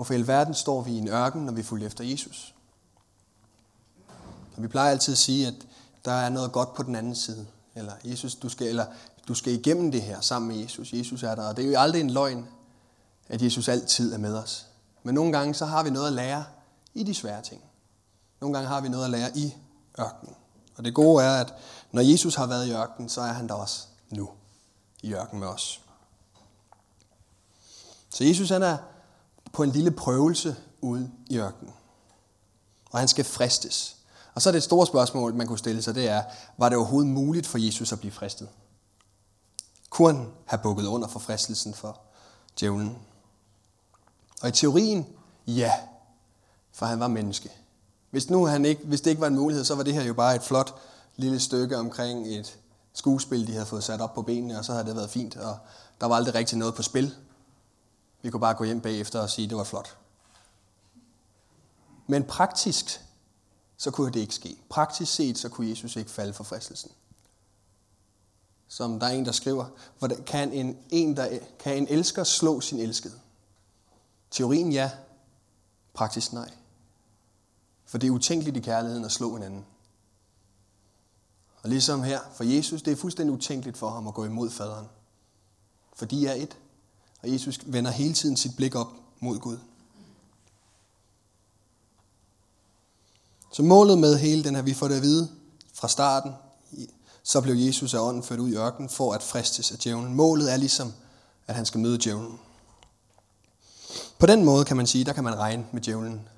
Hvorfor 0.00 0.14
i 0.14 0.16
alverden 0.16 0.54
står 0.54 0.82
vi 0.82 0.92
i 0.92 0.98
en 0.98 1.08
ørken, 1.08 1.42
når 1.42 1.52
vi 1.52 1.62
fulgte 1.62 1.86
efter 1.86 2.04
Jesus? 2.04 2.54
Og 4.56 4.62
vi 4.62 4.68
plejer 4.68 4.90
altid 4.90 5.12
at 5.12 5.18
sige, 5.18 5.46
at 5.46 5.54
der 6.04 6.12
er 6.12 6.28
noget 6.28 6.52
godt 6.52 6.74
på 6.74 6.82
den 6.82 6.94
anden 6.94 7.14
side. 7.14 7.46
Eller, 7.74 7.92
Jesus, 8.04 8.34
du 8.34 8.48
skal, 8.48 8.66
eller 8.66 8.86
du 9.28 9.34
skal 9.34 9.52
igennem 9.52 9.92
det 9.92 10.02
her 10.02 10.20
sammen 10.20 10.48
med 10.48 10.56
Jesus. 10.56 10.92
Jesus 10.92 11.22
er 11.22 11.34
der. 11.34 11.48
Og 11.48 11.56
det 11.56 11.64
er 11.64 11.68
jo 11.68 11.78
aldrig 11.78 12.00
en 12.00 12.10
løgn, 12.10 12.48
at 13.28 13.42
Jesus 13.42 13.68
altid 13.68 14.12
er 14.12 14.18
med 14.18 14.36
os. 14.36 14.66
Men 15.02 15.14
nogle 15.14 15.32
gange 15.32 15.54
så 15.54 15.66
har 15.66 15.82
vi 15.82 15.90
noget 15.90 16.06
at 16.06 16.12
lære 16.12 16.44
i 16.94 17.02
de 17.02 17.14
svære 17.14 17.42
ting. 17.42 17.60
Nogle 18.40 18.54
gange 18.54 18.68
har 18.68 18.80
vi 18.80 18.88
noget 18.88 19.04
at 19.04 19.10
lære 19.10 19.36
i 19.36 19.54
ørkenen. 20.00 20.34
Og 20.76 20.84
det 20.84 20.94
gode 20.94 21.24
er, 21.24 21.40
at 21.40 21.54
når 21.92 22.02
Jesus 22.02 22.34
har 22.34 22.46
været 22.46 22.66
i 22.66 22.72
ørkenen, 22.72 23.08
så 23.08 23.20
er 23.20 23.32
han 23.32 23.48
der 23.48 23.54
også 23.54 23.86
nu 24.10 24.30
i 25.02 25.12
ørkenen 25.12 25.40
med 25.40 25.48
os. 25.48 25.80
Så 28.10 28.24
Jesus 28.24 28.48
han 28.48 28.62
er 28.62 28.78
på 29.52 29.62
en 29.62 29.70
lille 29.70 29.90
prøvelse 29.90 30.56
ude 30.80 31.10
i 31.26 31.38
ørkenen. 31.38 31.74
Og 32.90 32.98
han 32.98 33.08
skal 33.08 33.24
fristes. 33.24 33.96
Og 34.34 34.42
så 34.42 34.50
er 34.50 34.52
det 34.52 34.58
et 34.58 34.64
stort 34.64 34.88
spørgsmål, 34.88 35.34
man 35.34 35.46
kunne 35.46 35.58
stille 35.58 35.82
sig, 35.82 35.94
det 35.94 36.08
er, 36.08 36.22
var 36.58 36.68
det 36.68 36.78
overhovedet 36.78 37.10
muligt 37.10 37.46
for 37.46 37.58
Jesus 37.58 37.92
at 37.92 38.00
blive 38.00 38.12
fristet? 38.12 38.48
Kunne 39.90 40.16
han 40.16 40.28
have 40.44 40.60
bukket 40.62 40.86
under 40.86 41.08
for 41.08 41.18
fristelsen 41.18 41.74
for 41.74 42.00
djævlen? 42.60 42.98
Og 44.42 44.48
i 44.48 44.52
teorien, 44.52 45.06
ja, 45.46 45.72
for 46.72 46.86
han 46.86 47.00
var 47.00 47.08
menneske. 47.08 47.50
Hvis, 48.10 48.30
nu 48.30 48.46
han 48.46 48.64
ikke, 48.64 48.82
hvis 48.84 49.00
det 49.00 49.10
ikke 49.10 49.20
var 49.20 49.26
en 49.26 49.34
mulighed, 49.34 49.64
så 49.64 49.74
var 49.74 49.82
det 49.82 49.94
her 49.94 50.02
jo 50.02 50.14
bare 50.14 50.34
et 50.34 50.42
flot 50.42 50.74
lille 51.16 51.40
stykke 51.40 51.76
omkring 51.76 52.26
et 52.26 52.58
skuespil, 52.92 53.46
de 53.46 53.52
havde 53.52 53.66
fået 53.66 53.84
sat 53.84 54.00
op 54.00 54.14
på 54.14 54.22
benene, 54.22 54.58
og 54.58 54.64
så 54.64 54.72
havde 54.72 54.86
det 54.86 54.96
været 54.96 55.10
fint, 55.10 55.36
og 55.36 55.58
der 56.00 56.06
var 56.06 56.16
aldrig 56.16 56.34
rigtig 56.34 56.58
noget 56.58 56.74
på 56.74 56.82
spil. 56.82 57.14
Vi 58.22 58.30
kunne 58.30 58.40
bare 58.40 58.54
gå 58.54 58.64
hjem 58.64 58.80
bagefter 58.80 59.20
og 59.20 59.30
sige, 59.30 59.44
at 59.44 59.50
det 59.50 59.58
var 59.58 59.64
flot. 59.64 59.98
Men 62.06 62.24
praktisk, 62.24 63.00
så 63.76 63.90
kunne 63.90 64.12
det 64.12 64.20
ikke 64.20 64.34
ske. 64.34 64.56
Praktisk 64.68 65.14
set, 65.14 65.38
så 65.38 65.48
kunne 65.48 65.68
Jesus 65.68 65.96
ikke 65.96 66.10
falde 66.10 66.32
for 66.32 66.44
fristelsen. 66.44 66.90
Som 68.68 69.00
der 69.00 69.06
er 69.06 69.10
en, 69.10 69.24
der 69.24 69.32
skriver, 69.32 69.66
hvordan 69.98 70.22
kan 70.24 70.52
en, 70.52 70.78
en, 70.90 71.16
der, 71.16 71.38
kan 71.58 71.76
en 71.76 71.86
elsker 71.88 72.24
slå 72.24 72.60
sin 72.60 72.78
elskede? 72.78 73.20
Teorien 74.30 74.72
ja, 74.72 74.90
praktisk 75.94 76.32
nej. 76.32 76.50
For 77.84 77.98
det 77.98 78.06
er 78.06 78.10
utænkeligt 78.10 78.56
i 78.56 78.60
kærligheden 78.60 79.04
at 79.04 79.12
slå 79.12 79.36
en 79.36 79.42
anden. 79.42 79.66
Og 81.62 81.68
ligesom 81.68 82.02
her, 82.02 82.20
for 82.34 82.44
Jesus, 82.44 82.82
det 82.82 82.92
er 82.92 82.96
fuldstændig 82.96 83.34
utænkeligt 83.34 83.78
for 83.78 83.90
ham 83.90 84.08
at 84.08 84.14
gå 84.14 84.24
imod 84.24 84.50
faderen. 84.50 84.88
For 85.92 86.06
de 86.06 86.26
er 86.26 86.34
et. 86.34 86.58
Og 87.22 87.32
Jesus 87.32 87.58
vender 87.66 87.90
hele 87.90 88.14
tiden 88.14 88.36
sit 88.36 88.56
blik 88.56 88.74
op 88.74 88.92
mod 89.20 89.38
Gud. 89.38 89.58
Så 93.52 93.62
målet 93.62 93.98
med 93.98 94.18
hele 94.18 94.44
den 94.44 94.54
her, 94.54 94.62
vi 94.62 94.74
får 94.74 94.88
det 94.88 94.96
at 94.96 95.02
vide 95.02 95.28
fra 95.74 95.88
starten, 95.88 96.32
så 97.22 97.40
blev 97.40 97.54
Jesus 97.54 97.94
af 97.94 97.98
ånden 97.98 98.22
ført 98.22 98.38
ud 98.38 98.48
i 98.48 98.56
ørkenen 98.56 98.88
for 98.88 99.12
at 99.12 99.22
fristes 99.22 99.72
af 99.72 99.78
djævlen. 99.78 100.14
Målet 100.14 100.52
er 100.52 100.56
ligesom, 100.56 100.92
at 101.46 101.54
han 101.54 101.66
skal 101.66 101.80
møde 101.80 101.98
djævlen. 101.98 102.38
På 104.18 104.26
den 104.26 104.44
måde 104.44 104.64
kan 104.64 104.76
man 104.76 104.86
sige, 104.86 105.04
der 105.04 105.12
kan 105.12 105.24
man 105.24 105.38
regne 105.38 105.66
med 105.72 105.80
djævlen. 105.80 106.28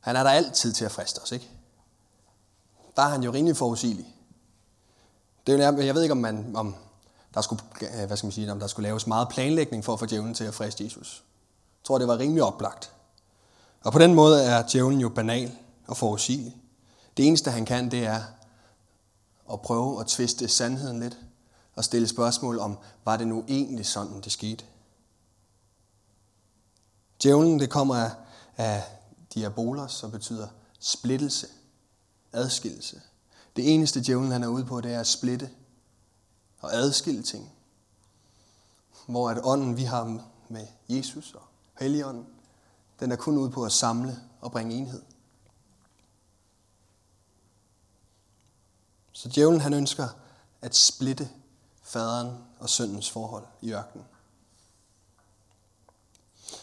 Han 0.00 0.16
er 0.16 0.22
der 0.22 0.30
altid 0.30 0.72
til 0.72 0.84
at 0.84 0.92
friste 0.92 1.18
os, 1.22 1.32
ikke? 1.32 1.50
Der 2.96 3.02
er 3.02 3.08
han 3.08 3.22
jo 3.22 3.32
rimelig 3.32 3.56
forudsigelig. 3.56 4.06
Det 5.46 5.60
er 5.60 5.72
jo, 5.72 5.80
jeg 5.82 5.94
ved 5.94 6.02
ikke, 6.02 6.12
om, 6.12 6.18
man, 6.18 6.56
om 6.56 6.74
der 7.34 7.40
skulle, 7.40 7.62
hvad 8.06 8.16
skal 8.16 8.26
man 8.26 8.32
sige, 8.32 8.52
om 8.52 8.60
der 8.60 8.66
skulle 8.66 8.88
laves 8.88 9.06
meget 9.06 9.28
planlægning 9.28 9.84
for 9.84 9.92
at 9.92 9.98
få 9.98 10.06
djævlen 10.06 10.34
til 10.34 10.44
at 10.44 10.54
friste 10.54 10.84
Jesus. 10.84 11.24
Jeg 11.80 11.84
tror, 11.84 11.98
det 11.98 12.08
var 12.08 12.18
rimelig 12.18 12.42
oplagt. 12.42 12.92
Og 13.84 13.92
på 13.92 13.98
den 13.98 14.14
måde 14.14 14.44
er 14.44 14.66
djævlen 14.72 15.00
jo 15.00 15.08
banal 15.08 15.52
og 15.86 15.96
forudsigelig. 15.96 16.56
Det 17.16 17.26
eneste, 17.26 17.50
han 17.50 17.64
kan, 17.64 17.90
det 17.90 18.06
er 18.06 18.22
at 19.52 19.60
prøve 19.60 20.00
at 20.00 20.06
tviste 20.06 20.48
sandheden 20.48 21.00
lidt 21.00 21.18
og 21.74 21.84
stille 21.84 22.08
spørgsmål 22.08 22.58
om, 22.58 22.78
var 23.04 23.16
det 23.16 23.26
nu 23.26 23.44
egentlig 23.48 23.86
sådan, 23.86 24.20
det 24.20 24.32
skete? 24.32 24.64
Djævlen, 27.22 27.60
det 27.60 27.70
kommer 27.70 27.94
af, 27.94 28.10
af 28.56 28.82
diabolos, 29.34 29.92
som 29.92 30.10
betyder 30.10 30.48
splittelse, 30.80 31.46
adskillelse. 32.32 33.00
Det 33.56 33.74
eneste 33.74 34.02
djævlen 34.02 34.32
han 34.32 34.42
er 34.42 34.48
ude 34.48 34.64
på, 34.64 34.80
det 34.80 34.94
er 34.94 35.00
at 35.00 35.06
splitte 35.06 35.50
og 36.62 36.74
adskille 36.74 37.22
ting. 37.22 37.52
Hvor 39.06 39.30
at 39.30 39.40
ånden, 39.42 39.76
vi 39.76 39.82
har 39.82 40.20
med 40.48 40.66
Jesus 40.88 41.34
og 41.34 41.42
Helligånden, 41.78 42.26
den 43.00 43.12
er 43.12 43.16
kun 43.16 43.38
ude 43.38 43.50
på 43.50 43.64
at 43.64 43.72
samle 43.72 44.20
og 44.40 44.52
bringe 44.52 44.74
enhed. 44.76 45.02
Så 49.12 49.28
djævlen 49.28 49.60
han 49.60 49.72
ønsker 49.72 50.08
at 50.62 50.76
splitte 50.76 51.28
faderen 51.82 52.38
og 52.58 52.68
søndens 52.68 53.10
forhold 53.10 53.44
i 53.60 53.72
ørkenen. 53.72 54.06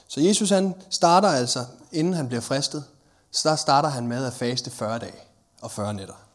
Så 0.07 0.21
Jesus 0.21 0.49
han 0.49 0.81
starter 0.89 1.29
altså, 1.29 1.65
inden 1.91 2.13
han 2.13 2.27
bliver 2.27 2.41
fristet, 2.41 2.85
så 3.31 3.55
starter 3.55 3.89
han 3.89 4.07
med 4.07 4.25
at 4.25 4.33
faste 4.33 4.71
40 4.71 4.99
dage 4.99 5.19
og 5.61 5.71
40 5.71 5.93
nætter. 5.93 6.28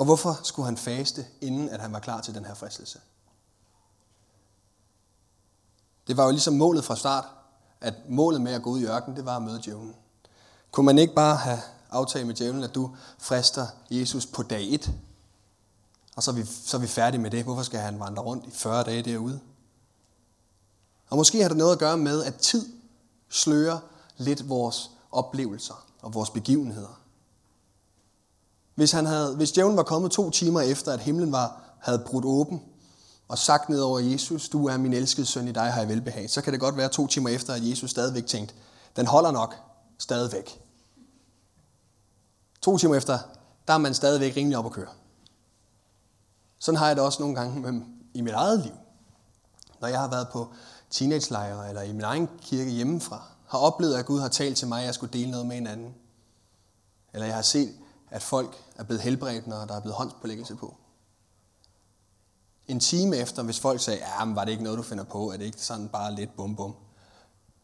Og 0.00 0.04
hvorfor 0.04 0.40
skulle 0.42 0.66
han 0.66 0.76
faste, 0.76 1.26
inden 1.40 1.68
at 1.68 1.80
han 1.80 1.92
var 1.92 1.98
klar 1.98 2.20
til 2.20 2.34
den 2.34 2.44
her 2.44 2.54
fristelse? 2.54 3.00
Det 6.06 6.16
var 6.16 6.24
jo 6.24 6.30
ligesom 6.30 6.54
målet 6.54 6.84
fra 6.84 6.96
start, 6.96 7.24
at 7.80 7.94
målet 8.08 8.40
med 8.40 8.52
at 8.52 8.62
gå 8.62 8.70
ud 8.70 8.80
i 8.80 8.86
ørkenen, 8.86 9.16
det 9.16 9.24
var 9.24 9.36
at 9.36 9.42
møde 9.42 9.60
djævlen. 9.64 9.94
Kunne 10.70 10.86
man 10.86 10.98
ikke 10.98 11.14
bare 11.14 11.36
have 11.36 11.58
aftalt 11.90 12.26
med 12.26 12.34
djævlen, 12.34 12.64
at 12.64 12.74
du 12.74 12.96
frister 13.18 13.66
Jesus 13.90 14.26
på 14.26 14.42
dag 14.42 14.74
1, 14.74 14.92
og 16.16 16.22
så 16.22 16.30
er, 16.30 16.34
vi, 16.34 16.44
så 16.44 16.76
er 16.76 16.80
vi 16.80 16.86
færdige 16.86 17.20
med 17.20 17.30
det. 17.30 17.44
Hvorfor 17.44 17.62
skal 17.62 17.80
han 17.80 18.00
vandre 18.00 18.22
rundt 18.22 18.46
i 18.46 18.50
40 18.50 18.84
dage 18.84 19.02
derude? 19.02 19.40
Og 21.10 21.16
måske 21.16 21.42
har 21.42 21.48
det 21.48 21.56
noget 21.56 21.72
at 21.72 21.78
gøre 21.78 21.96
med, 21.96 22.24
at 22.24 22.34
tid 22.34 22.72
slører 23.28 23.78
lidt 24.16 24.48
vores 24.48 24.90
oplevelser 25.12 25.86
og 26.02 26.14
vores 26.14 26.30
begivenheder. 26.30 27.00
Hvis, 28.74 28.92
han 28.92 29.06
havde, 29.06 29.36
hvis 29.36 29.52
djævlen 29.52 29.76
var 29.76 29.82
kommet 29.82 30.10
to 30.10 30.30
timer 30.30 30.60
efter, 30.60 30.92
at 30.92 31.00
himlen 31.00 31.32
var, 31.32 31.62
havde 31.78 31.98
brudt 31.98 32.24
åben, 32.24 32.62
og 33.28 33.38
sagt 33.38 33.68
ned 33.68 33.80
over 33.80 33.98
Jesus, 33.98 34.48
du 34.48 34.68
er 34.68 34.76
min 34.76 34.92
elskede 34.92 35.26
søn, 35.26 35.48
i 35.48 35.52
dig 35.52 35.72
har 35.72 35.80
jeg 35.80 35.88
velbehag, 35.88 36.30
så 36.30 36.42
kan 36.42 36.52
det 36.52 36.60
godt 36.60 36.76
være 36.76 36.88
to 36.88 37.06
timer 37.06 37.28
efter, 37.28 37.54
at 37.54 37.68
Jesus 37.70 37.90
stadigvæk 37.90 38.26
tænkte, 38.26 38.54
den 38.96 39.06
holder 39.06 39.30
nok 39.30 39.54
stadigvæk. 39.98 40.60
To 42.62 42.78
timer 42.78 42.94
efter, 42.94 43.18
der 43.68 43.74
er 43.74 43.78
man 43.78 43.94
stadigvæk 43.94 44.36
rimelig 44.36 44.58
op 44.58 44.66
at 44.66 44.72
køre. 44.72 44.88
Sådan 46.58 46.78
har 46.78 46.86
jeg 46.86 46.96
det 46.96 47.04
også 47.04 47.22
nogle 47.22 47.36
gange 47.36 47.60
med, 47.60 47.82
i 48.14 48.20
mit 48.20 48.32
eget 48.32 48.60
liv. 48.62 48.72
Når 49.80 49.88
jeg 49.88 50.00
har 50.00 50.08
været 50.08 50.28
på 50.32 50.52
teenagelejre 50.90 51.68
eller 51.68 51.82
i 51.82 51.92
min 51.92 52.04
egen 52.04 52.28
kirke 52.42 52.70
hjemmefra, 52.70 53.22
har 53.46 53.58
oplevet, 53.58 53.94
at 53.94 54.06
Gud 54.06 54.20
har 54.20 54.28
talt 54.28 54.56
til 54.56 54.68
mig, 54.68 54.80
at 54.80 54.86
jeg 54.86 54.94
skulle 54.94 55.12
dele 55.12 55.30
noget 55.30 55.46
med 55.46 55.56
en 55.56 55.66
anden. 55.66 55.94
Eller 57.12 57.26
jeg 57.26 57.34
har 57.34 57.42
set, 57.42 57.74
at 58.10 58.22
folk 58.22 58.64
er 58.76 58.84
blevet 58.84 59.02
helbredt, 59.02 59.46
når 59.46 59.64
der 59.64 59.76
er 59.76 59.80
blevet 59.80 59.96
håndspålæggelse 59.96 60.54
på. 60.54 60.76
En 62.66 62.80
time 62.80 63.16
efter, 63.16 63.42
hvis 63.42 63.60
folk 63.60 63.80
sagde, 63.80 63.98
ja, 63.98 64.24
men 64.24 64.36
var 64.36 64.44
det 64.44 64.52
ikke 64.52 64.64
noget, 64.64 64.78
du 64.78 64.82
finder 64.82 65.04
på? 65.04 65.32
Er 65.32 65.36
det 65.36 65.44
ikke 65.44 65.62
sådan 65.62 65.88
bare 65.88 66.14
lidt 66.14 66.36
bum 66.36 66.56
bum? 66.56 66.74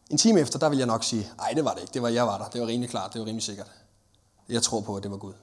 En 0.09 0.17
time 0.17 0.39
efter, 0.39 0.59
der 0.59 0.69
vil 0.69 0.77
jeg 0.77 0.87
nok 0.87 1.03
sige, 1.03 1.31
nej, 1.37 1.51
det 1.55 1.65
var 1.65 1.73
det 1.73 1.81
ikke. 1.81 1.93
Det 1.93 2.01
var, 2.01 2.09
jeg 2.09 2.27
var 2.27 2.37
der. 2.37 2.49
Det 2.49 2.61
var 2.61 2.67
rimelig 2.67 2.89
klart. 2.89 3.13
Det 3.13 3.21
var 3.21 3.27
rimelig 3.27 3.43
sikkert. 3.43 3.71
Jeg 4.49 4.63
tror 4.63 4.81
på, 4.81 4.95
at 4.95 5.03
det 5.03 5.11
var 5.11 5.17
Gud. 5.17 5.33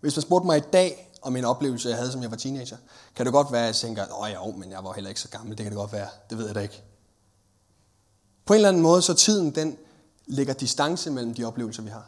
Hvis 0.00 0.16
man 0.16 0.22
spurgte 0.22 0.46
mig 0.46 0.58
i 0.58 0.62
dag 0.72 1.12
om 1.22 1.36
en 1.36 1.44
oplevelse, 1.44 1.88
jeg 1.88 1.96
havde, 1.96 2.12
som 2.12 2.22
jeg 2.22 2.30
var 2.30 2.36
teenager, 2.36 2.76
kan 3.16 3.26
det 3.26 3.32
godt 3.32 3.52
være, 3.52 3.60
at 3.60 3.66
jeg 3.66 3.74
tænker, 3.74 4.04
åh 4.22 4.30
ja, 4.30 4.46
men 4.56 4.70
jeg 4.70 4.84
var 4.84 4.92
heller 4.92 5.08
ikke 5.08 5.20
så 5.20 5.28
gammel. 5.28 5.58
Det 5.58 5.64
kan 5.64 5.72
det 5.72 5.76
godt 5.76 5.92
være. 5.92 6.08
Det 6.30 6.38
ved 6.38 6.46
jeg 6.46 6.54
da 6.54 6.60
ikke. 6.60 6.82
På 8.44 8.52
en 8.52 8.56
eller 8.56 8.68
anden 8.68 8.82
måde, 8.82 9.02
så 9.02 9.14
tiden, 9.14 9.54
den 9.54 9.78
lægger 10.26 10.54
distance 10.54 11.10
mellem 11.10 11.34
de 11.34 11.44
oplevelser, 11.44 11.82
vi 11.82 11.90
har. 11.90 12.06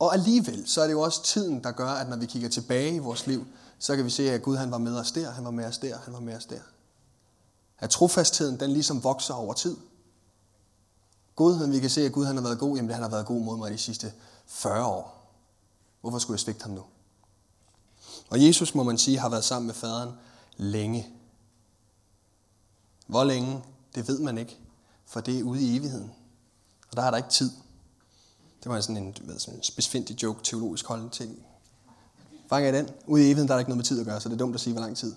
Og 0.00 0.14
alligevel, 0.14 0.68
så 0.68 0.80
er 0.80 0.86
det 0.86 0.92
jo 0.92 1.00
også 1.00 1.22
tiden, 1.22 1.64
der 1.64 1.72
gør, 1.72 1.88
at 1.88 2.08
når 2.08 2.16
vi 2.16 2.26
kigger 2.26 2.48
tilbage 2.48 2.94
i 2.94 2.98
vores 2.98 3.26
liv, 3.26 3.46
så 3.78 3.96
kan 3.96 4.04
vi 4.04 4.10
se, 4.10 4.30
at 4.30 4.42
Gud 4.42 4.56
han 4.56 4.70
var 4.70 4.78
med 4.78 4.96
os 4.96 5.12
der, 5.12 5.30
han 5.30 5.44
var 5.44 5.50
med 5.50 5.64
os 5.64 5.78
der, 5.78 5.98
han 5.98 6.12
var 6.12 6.20
med 6.20 6.36
os 6.36 6.44
der. 6.46 6.60
At 7.78 7.90
trofastheden, 7.90 8.60
den 8.60 8.70
ligesom 8.70 9.04
vokser 9.04 9.34
over 9.34 9.54
tid. 9.54 9.76
Godheden, 11.36 11.72
vi 11.72 11.80
kan 11.80 11.90
se, 11.90 12.06
at 12.06 12.12
Gud 12.12 12.24
han 12.24 12.36
har 12.36 12.42
været 12.42 12.58
god, 12.58 12.76
jamen 12.76 12.90
han 12.90 13.02
har 13.02 13.08
været 13.08 13.26
god 13.26 13.42
mod 13.42 13.56
mig 13.56 13.70
de 13.70 13.78
sidste 13.78 14.12
40 14.46 14.86
år. 14.86 15.32
Hvorfor 16.00 16.18
skulle 16.18 16.34
jeg 16.34 16.40
svigte 16.40 16.62
ham 16.62 16.72
nu? 16.72 16.82
Og 18.30 18.46
Jesus, 18.46 18.74
må 18.74 18.82
man 18.82 18.98
sige, 18.98 19.18
har 19.18 19.28
været 19.28 19.44
sammen 19.44 19.66
med 19.66 19.74
faderen 19.74 20.10
længe. 20.56 21.08
Hvor 23.06 23.24
længe, 23.24 23.62
det 23.94 24.08
ved 24.08 24.18
man 24.18 24.38
ikke, 24.38 24.58
for 25.06 25.20
det 25.20 25.38
er 25.38 25.42
ude 25.42 25.62
i 25.62 25.76
evigheden. 25.76 26.12
Og 26.90 26.96
der 26.96 27.02
er 27.02 27.10
der 27.10 27.18
ikke 27.18 27.30
tid. 27.30 27.50
Det 28.62 28.70
var 28.70 28.80
sådan 28.80 28.96
en, 28.96 29.16
ved, 29.20 29.38
sådan 29.38 29.58
en 29.58 29.62
specifindig 29.62 30.22
joke, 30.22 30.40
teologisk 30.42 30.86
holdning 30.86 31.12
ting. 31.12 31.42
Fanger 32.48 32.68
I 32.68 32.76
den? 32.76 32.88
Ude 33.06 33.22
i 33.22 33.24
evigheden, 33.24 33.48
der 33.48 33.54
er 33.54 33.56
der 33.56 33.60
ikke 33.60 33.70
noget 33.70 33.76
med 33.76 33.84
tid 33.84 34.00
at 34.00 34.06
gøre, 34.06 34.20
så 34.20 34.28
det 34.28 34.34
er 34.34 34.38
dumt 34.38 34.54
at 34.54 34.60
sige, 34.60 34.72
hvor 34.72 34.82
lang 34.82 34.96
tid. 34.96 35.14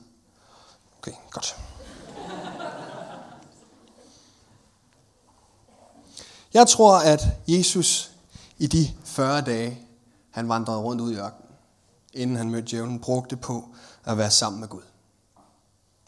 Okay, 0.98 1.12
godt. 1.32 1.56
Jeg 6.54 6.68
tror, 6.68 6.98
at 6.98 7.22
Jesus 7.48 8.12
i 8.58 8.68
de 8.68 8.88
40 9.04 9.42
dage, 9.42 9.88
han 10.32 10.50
vandrede 10.50 10.80
rundt 10.80 11.02
ud 11.02 11.12
i 11.12 11.16
ørkenen, 11.16 11.50
inden 12.14 12.38
han 12.38 12.50
mødte 12.50 12.68
djævlen, 12.72 13.00
brugte 13.00 13.38
på 13.38 13.70
at 14.04 14.18
være 14.18 14.32
sammen 14.32 14.60
med 14.60 14.68
Gud. 14.68 14.82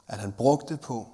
At 0.07 0.19
han 0.19 0.31
brugte 0.31 0.77
på 0.77 1.07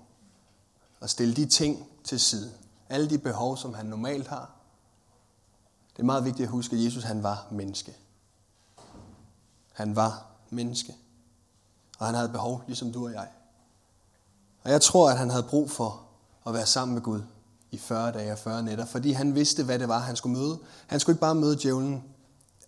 at 1.02 1.10
stille 1.10 1.34
de 1.34 1.46
ting 1.46 1.88
til 2.04 2.20
side. 2.20 2.52
Alle 2.90 3.10
de 3.10 3.18
behov, 3.18 3.58
som 3.58 3.74
han 3.74 3.86
normalt 3.86 4.28
har. 4.28 4.61
Det 6.02 6.06
er 6.06 6.14
meget 6.14 6.26
vigtigt 6.26 6.46
at 6.46 6.52
huske, 6.52 6.76
at 6.76 6.84
Jesus 6.84 7.04
han 7.04 7.24
var 7.24 7.48
menneske. 7.52 7.96
Han 9.74 9.96
var 9.96 10.26
menneske. 10.50 10.96
Og 12.00 12.06
han 12.06 12.16
havde 12.16 12.30
behov, 12.30 12.64
ligesom 12.68 12.92
du 12.94 13.06
og 13.06 13.14
jeg. 13.14 13.28
Og 14.64 14.72
jeg 14.72 14.82
tror, 14.82 15.10
at 15.10 15.18
han 15.18 15.30
havde 15.30 15.44
brug 15.44 15.72
for 15.72 16.02
at 16.48 16.54
være 16.54 16.66
sammen 16.66 16.94
med 16.94 17.02
Gud 17.02 17.22
i 17.72 17.78
40 17.78 18.12
dage 18.12 18.32
og 18.32 18.38
40 18.38 18.64
nætter, 18.64 18.86
fordi 18.86 19.12
han 19.12 19.36
vidste, 19.36 19.64
hvad 19.64 19.80
det 19.80 19.88
var, 19.88 20.00
han 20.00 20.16
skulle 20.16 20.38
møde. 20.38 20.60
Han 20.88 21.00
skulle 21.00 21.14
ikke 21.14 21.22
bare 21.22 21.36
møde 21.36 21.56
djævlen 21.56 22.04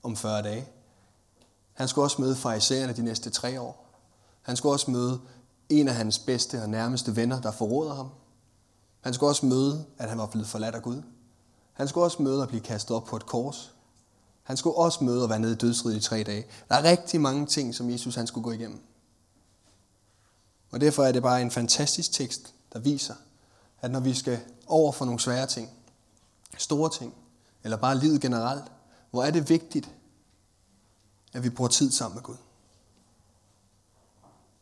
om 0.04 0.16
40 0.16 0.42
dage. 0.42 0.68
Han 1.74 1.88
skulle 1.88 2.06
også 2.06 2.22
møde 2.22 2.36
farisæerne 2.36 2.94
de 2.94 3.02
næste 3.02 3.30
tre 3.30 3.62
år. 3.62 3.86
Han 4.42 4.56
skulle 4.56 4.74
også 4.74 4.92
møde 4.92 5.22
en 5.70 5.88
af 5.88 5.96
hans 5.96 6.20
bedste 6.20 6.62
og 6.62 6.70
nærmeste 6.70 7.16
venner, 7.16 7.42
der 7.42 7.52
forråder 7.52 7.94
ham. 7.94 8.10
Han 9.02 9.13
skulle 9.13 9.30
også 9.30 9.46
møde, 9.46 9.86
at 9.98 10.10
han 10.10 10.18
var 10.18 10.25
blevet 10.25 10.48
forladt 10.48 10.75
af 10.75 10.82
Gud. 10.82 11.02
Han 11.74 11.88
skulle 11.88 12.06
også 12.06 12.22
møde 12.22 12.44
at 12.44 12.48
blive 12.48 12.62
kastet 12.62 12.96
op 12.96 13.03
på 13.03 13.15
et 13.15 13.25
kors. 13.25 13.74
Han 14.44 14.58
skulle 14.58 14.77
også 14.77 15.03
møde 15.03 15.24
at 15.24 15.30
være 15.30 15.39
nede 15.39 15.53
i 15.53 15.56
dødsriget 15.56 15.98
i 15.98 16.01
tre 16.01 16.24
dage. 16.24 16.46
Der 16.70 16.75
er 16.75 16.84
rigtig 16.84 17.22
mange 17.22 17.46
ting, 17.46 17.75
som 17.75 17.89
Jesus 17.89 18.15
han 18.15 18.27
skulle 18.27 18.44
gå 18.44 18.51
igennem. 18.51 18.82
Og 20.72 20.82
derfor 20.82 21.03
er 21.03 21.12
det 21.12 21.24
bare 21.24 21.42
en 21.42 21.51
fantastisk 21.51 22.12
tekst, 22.12 22.53
der 22.74 22.80
viser, 22.80 23.15
at 23.82 23.92
når 23.92 24.00
vi 24.00 24.13
skal 24.13 24.39
over 24.68 24.92
for 24.92 25.06
nogle 25.06 25.20
svære 25.20 25.48
ting, 25.48 25.70
store 26.58 26.89
ting, 26.89 27.13
eller 27.63 27.77
bare 27.77 27.98
livet 27.98 28.22
generelt, 28.22 28.63
hvor 29.12 29.24
er 29.24 29.32
det 29.32 29.50
vigtigt, 29.50 29.89
at 31.34 31.44
vi 31.44 31.50
bruger 31.50 31.70
tid 31.70 31.92
sammen 31.92 32.15
med 32.15 32.24
Gud. 32.24 32.36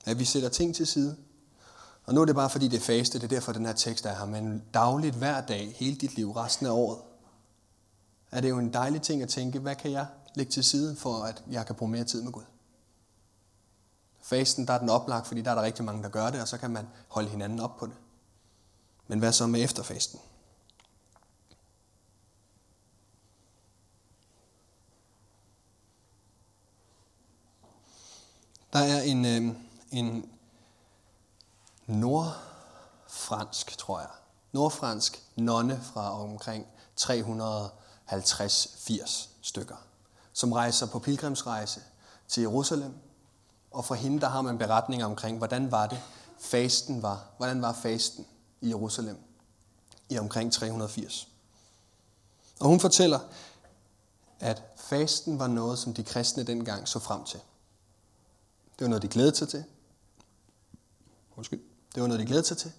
At 0.05 0.19
vi 0.19 0.25
sætter 0.25 0.49
ting 0.49 0.75
til 0.75 0.87
side. 0.87 1.17
Og 2.05 2.13
nu 2.13 2.21
er 2.21 2.25
det 2.25 2.35
bare 2.35 2.49
fordi 2.49 2.67
det 2.67 2.77
er 2.77 2.81
faste, 2.81 3.19
det 3.19 3.23
er 3.23 3.27
derfor 3.27 3.53
den 3.53 3.65
her 3.65 3.73
tekst 3.73 4.05
er 4.05 4.15
her, 4.15 4.25
men 4.25 4.63
dagligt 4.73 5.15
hver 5.15 5.41
dag, 5.41 5.75
hele 5.75 5.95
dit 5.95 6.15
liv, 6.15 6.31
resten 6.31 6.65
af 6.65 6.71
året, 6.71 6.99
er 8.31 8.41
det 8.41 8.49
jo 8.49 8.57
en 8.57 8.73
dejlig 8.73 9.01
ting 9.01 9.21
at 9.21 9.29
tænke, 9.29 9.59
hvad 9.59 9.75
kan 9.75 9.91
jeg 9.91 10.05
lægge 10.35 10.51
til 10.51 10.63
side, 10.63 10.95
for 10.95 11.23
at 11.23 11.43
jeg 11.51 11.65
kan 11.65 11.75
bruge 11.75 11.91
mere 11.91 12.03
tid 12.03 12.21
med 12.21 12.31
Gud. 12.31 12.43
Fasten, 14.21 14.67
der 14.67 14.73
er 14.73 14.79
den 14.79 14.89
oplagt, 14.89 15.27
fordi 15.27 15.41
der 15.41 15.51
er 15.51 15.55
der 15.55 15.61
rigtig 15.61 15.85
mange, 15.85 16.03
der 16.03 16.09
gør 16.09 16.29
det, 16.29 16.41
og 16.41 16.47
så 16.47 16.57
kan 16.57 16.71
man 16.71 16.87
holde 17.07 17.29
hinanden 17.29 17.59
op 17.59 17.77
på 17.77 17.85
det. 17.85 17.95
Men 19.07 19.19
hvad 19.19 19.31
så 19.31 19.47
med 19.47 19.63
efterfasten? 19.63 20.19
Der 28.73 28.79
er 28.79 29.01
en, 29.01 29.25
øh, 29.25 29.55
en 29.91 30.29
nordfransk, 31.91 33.77
tror 33.77 33.99
jeg, 33.99 34.09
nordfransk 34.51 35.23
nonne 35.35 35.81
fra 35.93 36.21
omkring 36.21 36.67
350-80 37.01 39.27
stykker, 39.41 39.75
som 40.33 40.51
rejser 40.51 40.87
på 40.87 40.99
pilgrimsrejse 40.99 41.81
til 42.27 42.41
Jerusalem. 42.41 42.93
Og 43.71 43.85
fra 43.85 43.95
hende, 43.95 44.21
der 44.21 44.29
har 44.29 44.41
man 44.41 44.57
beretninger 44.57 45.05
omkring, 45.05 45.37
hvordan 45.37 45.71
var 45.71 45.87
det, 45.87 46.01
fasten 46.39 47.01
var. 47.01 47.25
Hvordan 47.37 47.61
var 47.61 47.73
fasten 47.73 48.25
i 48.61 48.69
Jerusalem 48.69 49.17
i 50.09 50.17
omkring 50.17 50.53
380. 50.53 51.27
Og 52.59 52.67
hun 52.67 52.79
fortæller, 52.79 53.19
at 54.39 54.63
fasten 54.75 55.39
var 55.39 55.47
noget, 55.47 55.79
som 55.79 55.93
de 55.93 56.03
kristne 56.03 56.43
dengang 56.43 56.87
så 56.87 56.99
frem 56.99 57.23
til. 57.23 57.39
Det 58.79 58.85
var 58.85 58.87
noget, 58.87 59.01
de 59.01 59.07
glædede 59.07 59.35
sig 59.35 59.49
til. 59.49 59.63
Undskyld. 61.35 61.70
Det 61.95 62.01
var 62.01 62.07
noget, 62.07 62.19
de 62.19 62.25
glædede 62.25 62.47
sig 62.47 62.57
til. 62.57 62.71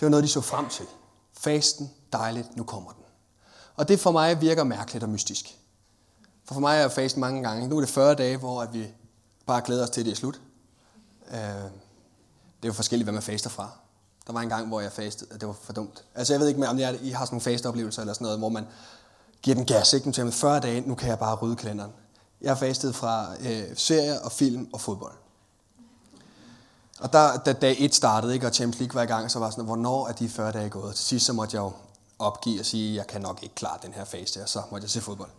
Det 0.00 0.06
var 0.06 0.08
noget, 0.08 0.24
de 0.24 0.28
så 0.28 0.40
frem 0.40 0.68
til. 0.68 0.86
Fasten, 1.32 1.90
dejligt, 2.12 2.56
nu 2.56 2.64
kommer 2.64 2.90
den. 2.90 3.02
Og 3.76 3.88
det 3.88 4.00
for 4.00 4.10
mig 4.10 4.40
virker 4.40 4.64
mærkeligt 4.64 5.04
og 5.04 5.10
mystisk. 5.10 5.58
For 6.44 6.54
for 6.54 6.60
mig 6.60 6.78
er 6.78 6.88
fasten 6.88 7.20
mange 7.20 7.42
gange. 7.42 7.68
Nu 7.68 7.76
er 7.76 7.80
det 7.80 7.88
40 7.90 8.14
dage, 8.14 8.36
hvor 8.36 8.62
at 8.62 8.74
vi 8.74 8.86
bare 9.46 9.62
glæder 9.64 9.82
os 9.82 9.90
til, 9.90 10.00
at 10.00 10.04
det 10.04 10.12
er 10.12 10.16
slut. 10.16 10.40
Øh, 11.30 11.36
det 11.36 12.64
er 12.64 12.68
jo 12.68 12.72
forskelligt, 12.72 13.04
hvad 13.04 13.12
man 13.12 13.22
faster 13.22 13.50
fra. 13.50 13.70
Der 14.26 14.32
var 14.32 14.40
en 14.40 14.48
gang, 14.48 14.68
hvor 14.68 14.80
jeg 14.80 14.92
fastede, 14.92 15.30
og 15.34 15.40
det 15.40 15.48
var 15.48 15.54
for 15.62 15.72
dumt. 15.72 16.04
Altså 16.14 16.32
jeg 16.32 16.40
ved 16.40 16.48
ikke, 16.48 16.68
om 16.68 16.78
I 16.78 16.82
har 16.82 16.92
sådan 16.92 17.18
nogle 17.30 17.40
fasteoplevelser 17.40 18.02
eller 18.02 18.14
sådan 18.14 18.24
noget, 18.24 18.38
hvor 18.38 18.48
man 18.48 18.66
giver 19.42 19.54
den 19.54 19.66
gas, 19.66 19.92
ikke? 19.92 20.06
Nu 20.06 20.12
tænker 20.12 20.32
40 20.32 20.60
dage, 20.60 20.80
nu 20.80 20.94
kan 20.94 21.08
jeg 21.08 21.18
bare 21.18 21.36
rydde 21.36 21.56
kalenderen. 21.56 21.92
Jeg 22.40 22.50
har 22.50 22.56
fastet 22.56 22.94
fra 22.94 23.34
øh, 23.40 23.76
serier 23.76 24.20
og 24.20 24.32
film 24.32 24.68
og 24.72 24.80
fodbold. 24.80 25.12
Og 27.00 27.12
der, 27.12 27.36
da 27.36 27.52
dag 27.52 27.76
1 27.78 27.94
startede, 27.94 28.34
ikke, 28.34 28.46
og 28.46 28.54
Champions 28.54 28.78
League 28.78 28.94
var 28.94 29.02
i 29.02 29.06
gang, 29.06 29.30
så 29.30 29.38
var 29.38 29.50
sådan, 29.50 29.64
hvornår 29.64 30.08
er 30.08 30.12
de 30.12 30.28
40 30.28 30.52
dage 30.52 30.68
gået? 30.68 30.94
Til 30.94 31.04
sidst 31.04 31.26
så 31.26 31.32
måtte 31.32 31.56
jeg 31.56 31.62
jo 31.62 31.72
opgive 32.18 32.60
og 32.60 32.66
sige, 32.66 32.90
at 32.90 32.96
jeg 32.96 33.06
kan 33.06 33.20
nok 33.20 33.42
ikke 33.42 33.54
klare 33.54 33.78
den 33.82 33.92
her 33.92 34.04
fase, 34.04 34.42
og 34.42 34.48
så 34.48 34.62
måtte 34.70 34.84
jeg 34.84 34.90
se 34.90 35.00
fodbold. 35.00 35.30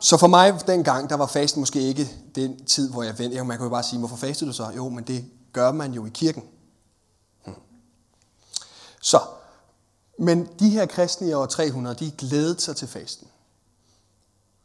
Så 0.00 0.16
for 0.16 0.26
mig 0.26 0.66
dengang, 0.66 1.10
der 1.10 1.16
var 1.16 1.26
fasten 1.26 1.60
måske 1.60 1.80
ikke 1.80 2.10
den 2.34 2.64
tid, 2.64 2.90
hvor 2.90 3.02
jeg 3.02 3.18
vendte. 3.18 3.44
Man 3.44 3.56
kunne 3.56 3.64
jo 3.64 3.70
bare 3.70 3.82
sige, 3.82 3.98
hvorfor 3.98 4.16
fastede 4.16 4.50
du 4.50 4.54
så? 4.54 4.70
Jo, 4.76 4.88
men 4.88 5.04
det 5.04 5.24
gør 5.52 5.72
man 5.72 5.92
jo 5.92 6.06
i 6.06 6.10
kirken. 6.14 6.44
Hmm. 7.44 7.54
Så, 9.00 9.20
men 10.18 10.48
de 10.58 10.70
her 10.70 10.86
kristne 10.86 11.28
i 11.28 11.32
år 11.32 11.46
300, 11.46 11.96
de 11.96 12.10
glædede 12.10 12.60
sig 12.60 12.76
til 12.76 12.88
fasten. 12.88 13.28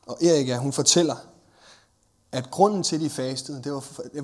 Og 0.08 0.18
Erika, 0.24 0.58
hun 0.58 0.74
fortæller, 0.74 1.16
at 2.36 2.52
grunden 2.52 2.84
til, 2.84 3.02
de 3.02 3.10
fastede, 3.10 3.64
det 3.64 3.72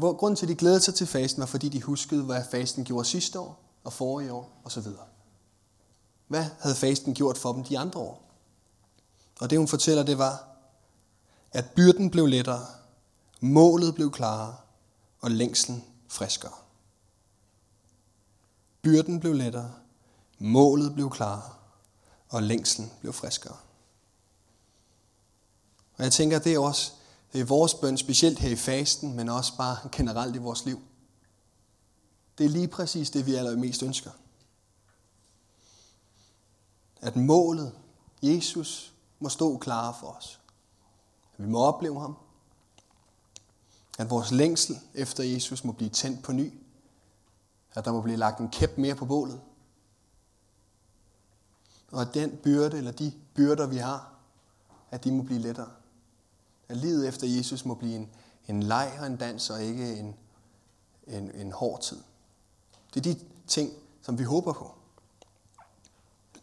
var, 0.01 0.13
grunden 0.13 0.35
til, 0.35 0.45
at 0.45 0.49
de 0.49 0.55
glædede 0.55 0.79
sig 0.79 0.95
til 0.95 1.07
fasten, 1.07 1.39
var 1.39 1.45
fordi 1.45 1.69
de 1.69 1.81
huskede, 1.81 2.23
hvad 2.23 2.43
fasten 2.51 2.83
gjorde 2.83 3.05
sidste 3.05 3.39
år, 3.39 3.63
og 3.83 3.93
forrige 3.93 4.33
år, 4.33 4.61
og 4.63 4.71
så 4.71 4.81
videre. 4.81 5.05
Hvad 6.27 6.45
havde 6.59 6.75
fasten 6.75 7.13
gjort 7.13 7.37
for 7.37 7.53
dem 7.53 7.63
de 7.63 7.79
andre 7.79 7.99
år? 7.99 8.31
Og 9.39 9.49
det, 9.49 9.57
hun 9.57 9.67
fortæller, 9.67 10.03
det 10.03 10.17
var, 10.17 10.47
at 11.51 11.65
byrden 11.75 12.09
blev 12.09 12.25
lettere, 12.25 12.65
målet 13.39 13.95
blev 13.95 14.11
klarere, 14.11 14.55
og 15.21 15.31
længslen 15.31 15.83
friskere. 16.07 16.53
Byrden 18.81 19.19
blev 19.19 19.33
lettere, 19.33 19.71
målet 20.39 20.93
blev 20.93 21.09
klarere, 21.09 21.53
og 22.29 22.43
længslen 22.43 22.91
blev 22.99 23.13
friskere. 23.13 23.57
Og 25.97 26.03
jeg 26.03 26.11
tænker, 26.11 26.39
det 26.39 26.53
er 26.53 26.59
også 26.59 26.91
det 27.33 27.41
er 27.41 27.45
vores 27.45 27.73
bøn, 27.73 27.97
specielt 27.97 28.39
her 28.39 28.49
i 28.49 28.55
fasten, 28.55 29.13
men 29.13 29.29
også 29.29 29.57
bare 29.57 29.89
generelt 29.91 30.35
i 30.35 30.39
vores 30.39 30.65
liv. 30.65 30.81
Det 32.37 32.45
er 32.45 32.49
lige 32.49 32.67
præcis 32.67 33.09
det, 33.09 33.25
vi 33.25 33.35
allermest 33.35 33.83
ønsker. 33.83 34.11
At 37.01 37.15
målet, 37.15 37.75
Jesus, 38.23 38.93
må 39.19 39.29
stå 39.29 39.57
klar 39.57 39.97
for 39.99 40.07
os. 40.07 40.39
At 41.37 41.43
vi 41.43 41.49
må 41.49 41.59
opleve 41.59 42.01
ham. 42.01 42.17
At 43.97 44.09
vores 44.09 44.31
længsel 44.31 44.79
efter 44.93 45.23
Jesus 45.23 45.63
må 45.63 45.71
blive 45.71 45.89
tændt 45.89 46.23
på 46.23 46.31
ny. 46.31 46.53
At 47.73 47.85
der 47.85 47.91
må 47.91 48.01
blive 48.01 48.17
lagt 48.17 48.39
en 48.39 48.49
kæp 48.49 48.77
mere 48.77 48.95
på 48.95 49.05
bålet. 49.05 49.41
Og 51.91 52.01
at 52.01 52.13
den 52.13 52.37
byrde, 52.43 52.77
eller 52.77 52.91
de 52.91 53.13
byrder, 53.33 53.67
vi 53.67 53.77
har, 53.77 54.13
at 54.91 55.03
de 55.03 55.11
må 55.11 55.23
blive 55.23 55.39
lettere. 55.39 55.71
At 56.71 56.77
livet 56.77 57.07
efter 57.07 57.27
Jesus 57.27 57.65
må 57.65 57.73
blive 57.73 57.95
en, 57.95 58.09
en 58.47 58.63
leg 58.63 58.97
og 58.99 59.07
en 59.07 59.17
dans, 59.17 59.49
og 59.49 59.63
ikke 59.63 59.97
en, 59.97 60.15
en, 61.07 61.31
en 61.31 61.51
hård 61.51 61.81
tid. 61.81 61.97
Det 62.93 63.07
er 63.07 63.13
de 63.13 63.19
ting, 63.47 63.71
som 64.01 64.19
vi 64.19 64.23
håber 64.23 64.53
på. 64.53 64.71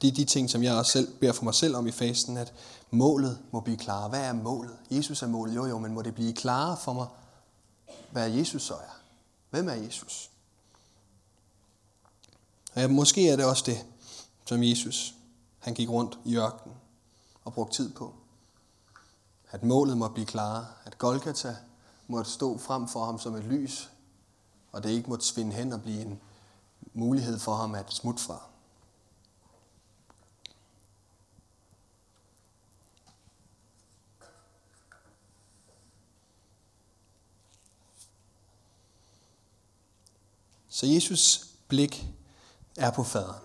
Det 0.02 0.08
er 0.08 0.12
de 0.12 0.24
ting, 0.24 0.50
som 0.50 0.62
jeg 0.62 0.74
også 0.74 0.92
selv 0.92 1.18
beder 1.20 1.32
for 1.32 1.44
mig 1.44 1.54
selv 1.54 1.76
om 1.76 1.86
i 1.86 1.90
fasten, 1.90 2.36
at 2.36 2.52
målet 2.90 3.38
må 3.52 3.60
blive 3.60 3.76
klar. 3.76 4.08
Hvad 4.08 4.20
er 4.20 4.32
målet? 4.32 4.76
Jesus 4.90 5.22
er 5.22 5.26
målet, 5.26 5.54
jo 5.54 5.66
jo, 5.66 5.78
men 5.78 5.94
må 5.94 6.02
det 6.02 6.14
blive 6.14 6.32
klarere 6.32 6.76
for 6.76 6.92
mig, 6.92 7.06
hvad 8.12 8.30
Jesus 8.30 8.62
så 8.62 8.74
er? 8.74 9.00
Hvem 9.50 9.68
er 9.68 9.74
Jesus? 9.74 10.30
Og 12.74 12.80
ja, 12.80 12.88
måske 12.88 13.28
er 13.28 13.36
det 13.36 13.44
også 13.44 13.62
det, 13.66 13.86
som 14.44 14.62
Jesus 14.62 15.14
han 15.58 15.74
gik 15.74 15.88
rundt 15.88 16.18
i 16.24 16.36
ørkenen 16.36 16.76
og 17.44 17.52
brugte 17.52 17.76
tid 17.76 17.92
på. 17.92 18.14
At 19.50 19.62
målet 19.62 19.98
må 19.98 20.08
blive 20.08 20.26
klare. 20.26 20.66
At 20.84 20.98
Golgata 20.98 21.56
måtte 22.06 22.30
stå 22.30 22.58
frem 22.58 22.88
for 22.88 23.04
ham 23.04 23.18
som 23.18 23.34
et 23.34 23.44
lys, 23.44 23.90
og 24.72 24.82
det 24.82 24.90
ikke 24.90 25.10
måtte 25.10 25.26
svinde 25.26 25.52
hen 25.52 25.72
og 25.72 25.82
blive 25.82 26.02
en 26.02 26.20
mulighed 26.92 27.38
for 27.38 27.54
ham 27.54 27.74
at 27.74 27.92
smutte 27.92 28.22
fra. 28.22 28.42
Så 40.68 40.86
Jesus 40.86 41.46
blik 41.68 42.06
er 42.76 42.90
på 42.90 43.02
faderen. 43.02 43.42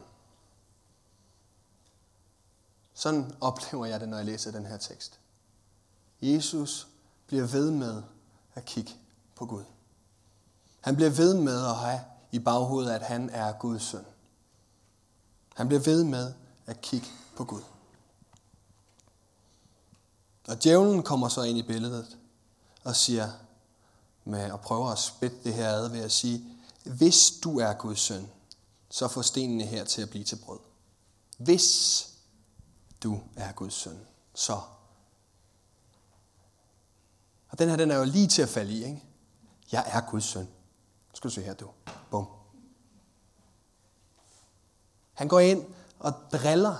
Sådan 2.93 3.35
oplever 3.41 3.85
jeg 3.85 3.99
det, 3.99 4.09
når 4.09 4.17
jeg 4.17 4.25
læser 4.25 4.51
den 4.51 4.65
her 4.65 4.77
tekst. 4.77 5.19
Jesus 6.23 6.87
bliver 7.27 7.45
ved 7.45 7.71
med 7.71 8.03
at 8.55 8.65
kigge 8.65 8.91
på 9.35 9.45
Gud. 9.45 9.63
Han 10.81 10.95
bliver 10.95 11.09
ved 11.09 11.33
med 11.33 11.65
at 11.65 11.75
have 11.75 12.01
i 12.31 12.39
baghovedet, 12.39 12.91
at 12.91 13.01
han 13.01 13.29
er 13.29 13.51
Guds 13.51 13.83
søn. 13.83 14.05
Han 15.55 15.67
bliver 15.67 15.81
ved 15.81 16.03
med 16.03 16.33
at 16.65 16.81
kigge 16.81 17.07
på 17.35 17.43
Gud. 17.43 17.61
Og 20.47 20.63
djævlen 20.63 21.03
kommer 21.03 21.29
så 21.29 21.41
ind 21.41 21.57
i 21.57 21.63
billedet 21.63 22.17
og 22.83 22.95
siger, 22.95 23.31
med 24.25 24.39
at 24.39 24.61
prøve 24.61 24.91
at 24.91 24.99
spætte 24.99 25.37
det 25.43 25.53
her 25.53 25.69
ad 25.69 25.89
ved 25.89 25.99
at 25.99 26.11
sige, 26.11 26.45
hvis 26.83 27.31
du 27.43 27.59
er 27.59 27.73
Guds 27.73 27.99
søn, 27.99 28.29
så 28.89 29.07
får 29.07 29.21
stenene 29.21 29.63
her 29.63 29.85
til 29.85 30.01
at 30.01 30.09
blive 30.09 30.23
til 30.23 30.35
brød. 30.35 30.59
Hvis 31.37 32.07
du 33.03 33.19
er 33.35 33.51
Guds 33.51 33.73
søn, 33.73 33.99
så 34.35 34.61
og 37.53 37.59
den 37.59 37.69
her, 37.69 37.75
den 37.75 37.91
er 37.91 37.95
jo 37.95 38.03
lige 38.03 38.27
til 38.27 38.41
at 38.41 38.49
falde 38.49 38.73
i, 38.73 38.83
ikke? 38.83 39.03
Jeg 39.71 39.83
er 39.87 40.01
Guds 40.01 40.23
søn. 40.23 40.47
skal 41.13 41.29
du 41.29 41.33
se 41.33 41.41
her, 41.41 41.53
du. 41.53 41.69
Bum. 42.11 42.25
Han 45.13 45.27
går 45.27 45.39
ind 45.39 45.65
og 45.99 46.13
driller 46.31 46.75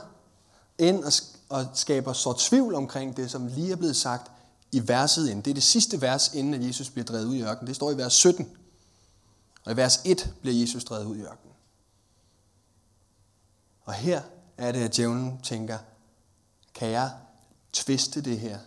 ind 0.78 1.04
og, 1.04 1.12
og 1.50 1.68
skaber 1.74 2.14
så 2.14 2.34
tvivl 2.34 2.76
omkring 2.76 3.18
det, 3.18 3.32
som 3.32 3.48
lige 3.48 3.72
er 3.72 3.76
blevet 3.76 3.96
sagt 3.96 4.32
i 4.72 4.88
verset 4.88 5.30
inden. 5.30 5.46
Det 5.46 5.52
er 5.52 5.56
det 5.56 5.64
sidste 5.64 6.02
vers, 6.02 6.34
inden 6.34 6.54
at 6.54 6.68
Jesus 6.68 6.90
bliver 6.90 7.06
drevet 7.06 7.26
ud 7.26 7.36
i 7.36 7.44
ørkenen. 7.44 7.68
Det 7.68 7.76
står 7.76 7.92
i 7.92 7.98
vers 7.98 8.14
17. 8.14 8.58
Og 9.66 9.72
i 9.72 9.76
vers 9.76 10.02
1 10.06 10.34
bliver 10.42 10.56
Jesus 10.56 10.84
drevet 10.84 11.06
ud 11.06 11.18
i 11.18 11.22
ørkenen. 11.22 11.54
Og 13.84 13.94
her 13.94 14.22
er 14.58 14.72
det, 14.72 14.80
at 14.80 14.96
djævlen 14.96 15.42
tænker, 15.42 15.78
kan 16.74 16.90
jeg 16.90 17.12
tviste 17.74 18.22
det 18.22 18.40
her? 18.40 18.60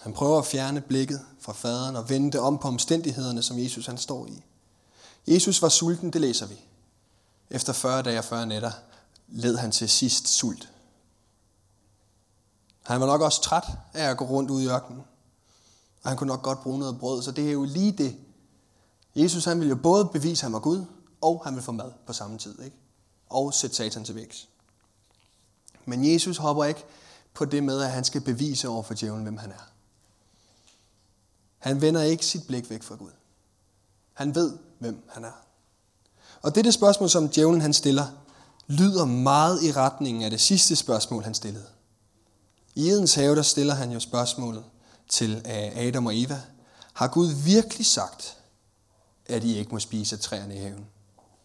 Han 0.00 0.12
prøver 0.12 0.38
at 0.38 0.46
fjerne 0.46 0.80
blikket 0.80 1.20
fra 1.40 1.52
faderen 1.52 1.96
og 1.96 2.08
vende 2.08 2.32
det 2.32 2.40
om 2.40 2.58
på 2.58 2.68
omstændighederne, 2.68 3.42
som 3.42 3.58
Jesus 3.58 3.86
han 3.86 3.98
står 3.98 4.26
i. 4.26 4.42
Jesus 5.26 5.62
var 5.62 5.68
sulten, 5.68 6.12
det 6.12 6.20
læser 6.20 6.46
vi. 6.46 6.60
Efter 7.50 7.72
40 7.72 8.02
dage 8.02 8.18
og 8.18 8.24
40 8.24 8.46
nætter 8.46 8.72
led 9.28 9.56
han 9.56 9.70
til 9.70 9.88
sidst 9.88 10.28
sult. 10.28 10.72
Han 12.82 13.00
var 13.00 13.06
nok 13.06 13.20
også 13.20 13.42
træt 13.42 13.64
af 13.94 14.10
at 14.10 14.16
gå 14.16 14.24
rundt 14.24 14.50
ud 14.50 14.62
i 14.62 14.68
ørkenen. 14.68 15.02
Og 16.02 16.10
han 16.10 16.16
kunne 16.16 16.28
nok 16.28 16.42
godt 16.42 16.62
bruge 16.62 16.78
noget 16.78 16.98
brød, 16.98 17.22
så 17.22 17.30
det 17.32 17.48
er 17.48 17.52
jo 17.52 17.64
lige 17.64 17.92
det. 17.92 18.16
Jesus 19.16 19.44
han 19.44 19.58
ville 19.58 19.70
jo 19.70 19.76
både 19.82 20.04
bevise, 20.04 20.40
at 20.40 20.42
han 20.42 20.52
var 20.52 20.58
Gud, 20.58 20.84
og 21.20 21.40
han 21.44 21.54
ville 21.54 21.64
få 21.64 21.72
mad 21.72 21.92
på 22.06 22.12
samme 22.12 22.38
tid. 22.38 22.62
Ikke? 22.62 22.76
Og 23.28 23.54
sætte 23.54 23.76
satan 23.76 24.04
til 24.04 24.14
væks. 24.14 24.48
Men 25.84 26.12
Jesus 26.12 26.36
hopper 26.36 26.64
ikke 26.64 26.84
på 27.34 27.44
det 27.44 27.64
med, 27.64 27.82
at 27.82 27.90
han 27.90 28.04
skal 28.04 28.20
bevise 28.20 28.68
over 28.68 28.82
for 28.82 28.94
djævlen, 28.94 29.22
hvem 29.22 29.36
han 29.36 29.50
er. 29.50 29.68
Han 31.58 31.80
vender 31.80 32.02
ikke 32.02 32.26
sit 32.26 32.46
blik 32.46 32.70
væk 32.70 32.82
fra 32.82 32.94
Gud. 32.94 33.10
Han 34.12 34.34
ved, 34.34 34.58
hvem 34.78 35.02
han 35.08 35.24
er. 35.24 35.32
Og 36.42 36.54
det 36.54 36.60
er 36.60 36.62
det 36.62 36.74
spørgsmål, 36.74 37.10
som 37.10 37.28
djævlen 37.28 37.60
han 37.60 37.72
stiller, 37.72 38.06
lyder 38.66 39.04
meget 39.04 39.62
i 39.62 39.72
retningen 39.72 40.22
af 40.22 40.30
det 40.30 40.40
sidste 40.40 40.76
spørgsmål, 40.76 41.22
han 41.24 41.34
stillede. 41.34 41.66
I 42.74 42.88
Edens 42.88 43.14
have, 43.14 43.36
der 43.36 43.42
stiller 43.42 43.74
han 43.74 43.92
jo 43.92 44.00
spørgsmålet 44.00 44.64
til 45.08 45.34
øh, 45.46 45.86
Adam 45.86 46.06
og 46.06 46.20
Eva. 46.20 46.42
Har 46.92 47.08
Gud 47.08 47.32
virkelig 47.44 47.86
sagt, 47.86 48.36
at 49.26 49.44
I 49.44 49.58
ikke 49.58 49.70
må 49.70 49.78
spise 49.78 50.16
af 50.16 50.20
træerne 50.20 50.56
i 50.56 50.58
haven? 50.58 50.86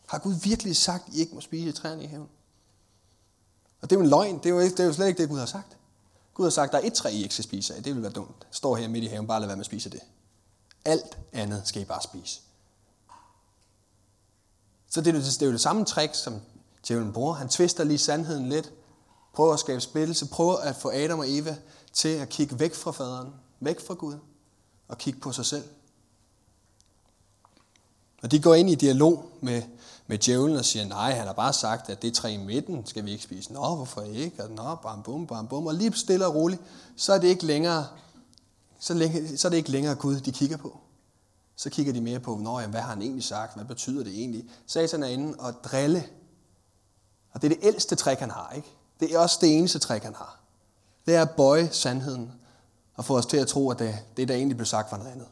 Har 0.08 0.20
Gud 0.20 0.34
virkelig 0.34 0.76
sagt, 0.76 1.08
at 1.08 1.14
I 1.14 1.20
ikke 1.20 1.36
må 1.36 1.42
spise 1.42 1.68
af 1.68 1.74
træerne 1.74 2.04
i 2.04 2.08
haven? 2.08 2.30
Og 3.82 3.90
det 3.90 3.96
er 3.96 4.00
jo 4.00 4.04
en 4.04 4.10
løgn. 4.10 4.38
Det 4.38 4.46
er 4.46 4.50
jo, 4.50 4.60
ikke, 4.60 4.76
det 4.76 4.84
er 4.84 4.88
jo 4.88 4.94
slet 4.94 5.08
ikke 5.08 5.22
det, 5.22 5.30
Gud 5.30 5.40
har 5.40 5.46
sagt. 5.46 5.78
Gud 6.34 6.46
har 6.46 6.50
sagt, 6.50 6.70
at 6.70 6.74
der 6.74 6.80
er 6.80 6.88
et 6.88 6.94
træ, 6.94 7.10
I 7.10 7.24
ikke 7.24 7.34
skal 7.34 7.44
spise 7.44 7.76
af. 7.76 7.84
Det 7.84 7.96
vil 7.96 8.04
være 8.04 8.12
dumt. 8.12 8.48
Står 8.52 8.76
her 8.76 8.88
midt 8.88 9.04
i 9.04 9.08
haven, 9.08 9.28
bare 9.28 9.40
lad 9.40 9.48
være 9.48 9.56
med 9.58 9.62
at 9.62 9.66
spise 9.66 9.90
det. 9.90 10.00
Alt 10.86 11.18
andet 11.34 11.62
skal 11.66 11.82
I 11.82 11.86
bare 11.86 12.02
spise. 12.04 12.42
Så 14.90 15.02
det 15.02 15.08
er, 15.08 15.14
jo, 15.14 15.20
det 15.20 15.42
er 15.42 15.46
jo 15.46 15.52
det 15.52 15.62
samme 15.62 15.86
trick, 15.86 16.16
som 16.16 16.42
djævlen 16.88 17.14
bruger. 17.14 17.34
Han 17.34 17.50
tvister 17.50 17.84
lige 17.84 17.98
sandheden 17.98 18.50
lidt, 18.50 18.74
prøver 19.34 19.54
at 19.54 19.60
skabe 19.60 19.82
splittelse, 19.82 20.28
prøver 20.28 20.56
at 20.56 20.76
få 20.76 20.92
Adam 20.94 21.20
og 21.20 21.26
Eva 21.30 21.58
til 21.94 22.10
at 22.10 22.30
kigge 22.30 22.60
væk 22.60 22.74
fra 22.74 22.92
faderen, 22.92 23.34
væk 23.60 23.88
fra 23.88 23.94
Gud, 23.94 24.16
og 24.88 24.98
kigge 24.98 25.20
på 25.20 25.32
sig 25.32 25.46
selv. 25.46 25.64
Og 28.24 28.32
de 28.32 28.42
går 28.42 28.56
ind 28.56 28.70
i 28.70 28.76
dialog 28.76 29.32
med, 29.42 29.62
med 30.08 30.18
djævlen 30.18 30.58
og 30.58 30.66
siger, 30.66 30.86
nej, 30.86 31.14
han 31.14 31.28
har 31.28 31.34
bare 31.34 31.54
sagt, 31.54 31.90
at 31.90 32.02
det 32.02 32.14
tre 32.14 32.34
i 32.34 32.38
midten 32.38 32.86
skal 32.86 33.06
vi 33.06 33.12
ikke 33.12 33.24
spise. 33.24 33.54
Nå, 33.54 33.76
hvorfor 33.76 34.02
ikke? 34.02 34.44
Og 34.44 34.52
nå, 34.52 34.76
bam, 34.76 35.04
bum, 35.04 35.28
bam, 35.28 35.48
bum. 35.48 35.68
Og 35.68 35.74
lige 35.74 35.94
stille 35.94 36.28
og 36.28 36.36
roligt, 36.36 36.62
så 36.96 37.14
er 37.14 37.20
det 37.20 37.28
ikke 37.28 37.46
længere, 37.46 37.88
så, 38.80 38.94
længe, 38.94 39.38
så 39.38 39.48
er 39.48 39.50
det 39.50 39.58
ikke 39.58 39.72
længere 39.72 39.96
Gud, 39.96 40.20
de 40.20 40.32
kigger 40.32 40.58
på. 40.58 40.78
Så 41.56 41.70
kigger 41.70 41.94
de 41.94 42.02
mere 42.02 42.20
på, 42.20 42.36
Nå, 42.36 42.60
jamen, 42.60 42.72
hvad 42.72 42.82
har 42.82 42.90
han 42.90 43.02
egentlig 43.02 43.24
sagt? 43.24 43.56
Hvad 43.56 43.66
betyder 43.66 44.04
det 44.04 44.14
egentlig? 44.14 44.46
Satan 44.68 45.04
er 45.04 45.08
inde 45.08 45.36
og 45.40 45.54
drille. 45.64 46.04
Og 47.32 47.42
det 47.42 47.52
er 47.52 47.56
det 47.56 47.68
ældste 47.68 47.96
træk, 47.96 48.20
han 48.20 48.32
har, 48.32 48.54
ikke? 48.56 48.68
Det 49.00 49.14
er 49.14 49.20
også 49.20 49.38
det 49.42 49.58
eneste 49.58 49.80
træk, 49.80 50.04
han 50.04 50.16
har. 50.16 50.40
Det 51.06 51.16
er 51.16 51.22
at 51.22 51.32
bøje 51.32 51.70
sandheden 51.72 52.32
og 52.96 53.06
få 53.06 53.18
os 53.18 53.26
til 53.26 53.38
at 53.38 53.48
tro, 53.48 53.72
at 53.72 53.80
det, 53.80 53.96
det 54.18 54.28
der 54.28 54.36
egentlig 54.36 54.58
blev 54.58 54.66
sagt, 54.66 54.92
var 54.92 54.98
noget 54.98 55.12
andet. 55.12 55.28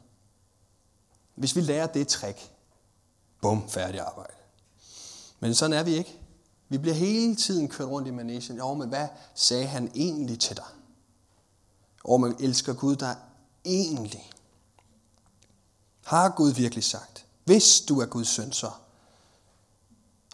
Hvis 1.35 1.55
vi 1.55 1.61
lærer 1.61 1.87
det 1.87 2.07
trick, 2.07 2.51
bum, 3.41 3.69
færdig 3.69 3.99
arbejde. 3.99 4.33
Men 5.41 5.55
sådan 5.55 5.77
er 5.77 5.83
vi 5.83 5.93
ikke. 5.93 6.19
Vi 6.69 6.77
bliver 6.77 6.95
hele 6.95 7.35
tiden 7.35 7.67
kørt 7.67 7.87
rundt 7.87 8.07
i 8.07 8.11
manesien. 8.11 8.57
Jo, 8.57 8.73
men 8.73 8.89
hvad 8.89 9.07
sagde 9.35 9.65
han 9.65 9.91
egentlig 9.95 10.39
til 10.39 10.57
dig? 10.57 10.65
Og 12.03 12.21
man 12.21 12.35
elsker 12.39 12.73
Gud, 12.73 12.95
der 12.95 13.15
egentlig. 13.65 14.31
Har 16.05 16.29
Gud 16.29 16.51
virkelig 16.51 16.83
sagt? 16.83 17.25
Hvis 17.43 17.81
du 17.81 18.01
er 18.01 18.05
Guds 18.05 18.27
søn, 18.27 18.51
så. 18.51 18.69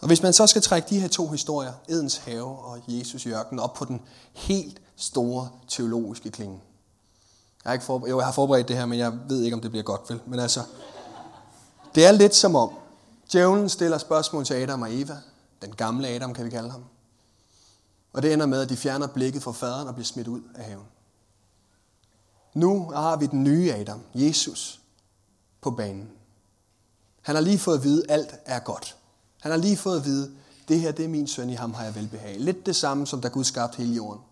Og 0.02 0.06
hvis 0.06 0.22
man 0.22 0.32
så 0.32 0.46
skal 0.46 0.62
trække 0.62 0.88
de 0.90 1.00
her 1.00 1.08
to 1.08 1.28
historier, 1.28 1.72
Edens 1.88 2.16
have 2.16 2.58
og 2.58 2.80
Jesus 2.88 3.26
i 3.26 3.28
ørkenen, 3.28 3.60
op 3.60 3.74
på 3.74 3.84
den 3.84 4.00
helt 4.32 4.80
store 4.96 5.48
teologiske 5.68 6.30
klinge. 6.30 6.60
Jeg 7.64 7.70
har, 7.70 7.72
ikke 7.72 7.84
forberedt, 7.84 8.10
jo, 8.10 8.18
jeg 8.18 8.26
har 8.26 8.32
forberedt 8.32 8.68
det 8.68 8.76
her, 8.76 8.86
men 8.86 8.98
jeg 8.98 9.12
ved 9.28 9.42
ikke, 9.42 9.54
om 9.54 9.60
det 9.60 9.70
bliver 9.70 9.84
godt, 9.84 10.10
vel? 10.10 10.20
Men 10.26 10.40
altså, 10.40 10.62
det 11.94 12.06
er 12.06 12.12
lidt 12.12 12.34
som 12.34 12.56
om, 12.56 12.72
djævlen 13.32 13.68
stiller 13.68 13.98
spørgsmål 13.98 14.44
til 14.44 14.54
Adam 14.54 14.82
og 14.82 14.94
Eva. 14.94 15.18
Den 15.62 15.74
gamle 15.74 16.08
Adam, 16.08 16.34
kan 16.34 16.44
vi 16.44 16.50
kalde 16.50 16.70
ham. 16.70 16.84
Og 18.12 18.22
det 18.22 18.32
ender 18.32 18.46
med, 18.46 18.60
at 18.60 18.68
de 18.68 18.76
fjerner 18.76 19.06
blikket 19.06 19.42
fra 19.42 19.52
faderen 19.52 19.88
og 19.88 19.94
bliver 19.94 20.04
smidt 20.04 20.28
ud 20.28 20.42
af 20.54 20.64
haven. 20.64 20.86
Nu 22.54 22.90
har 22.90 23.16
vi 23.16 23.26
den 23.26 23.44
nye 23.44 23.72
Adam, 23.72 24.00
Jesus, 24.14 24.80
på 25.60 25.70
banen. 25.70 26.10
Han 27.22 27.34
har 27.34 27.42
lige 27.42 27.58
fået 27.58 27.78
at 27.78 27.84
vide, 27.84 28.02
at 28.08 28.10
alt 28.10 28.34
er 28.44 28.58
godt. 28.58 28.96
Han 29.40 29.50
har 29.50 29.58
lige 29.58 29.76
fået 29.76 29.96
at 29.96 30.04
vide, 30.04 30.32
det 30.68 30.80
her 30.80 30.92
det 30.92 31.04
er 31.04 31.08
min 31.08 31.26
søn, 31.26 31.50
i 31.50 31.54
ham 31.54 31.74
har 31.74 31.84
jeg 31.84 31.94
velbehag. 31.94 32.40
Lidt 32.40 32.66
det 32.66 32.76
samme, 32.76 33.06
som 33.06 33.20
da 33.20 33.28
Gud 33.28 33.44
skabte 33.44 33.76
hele 33.76 33.94
jorden. 33.94 34.22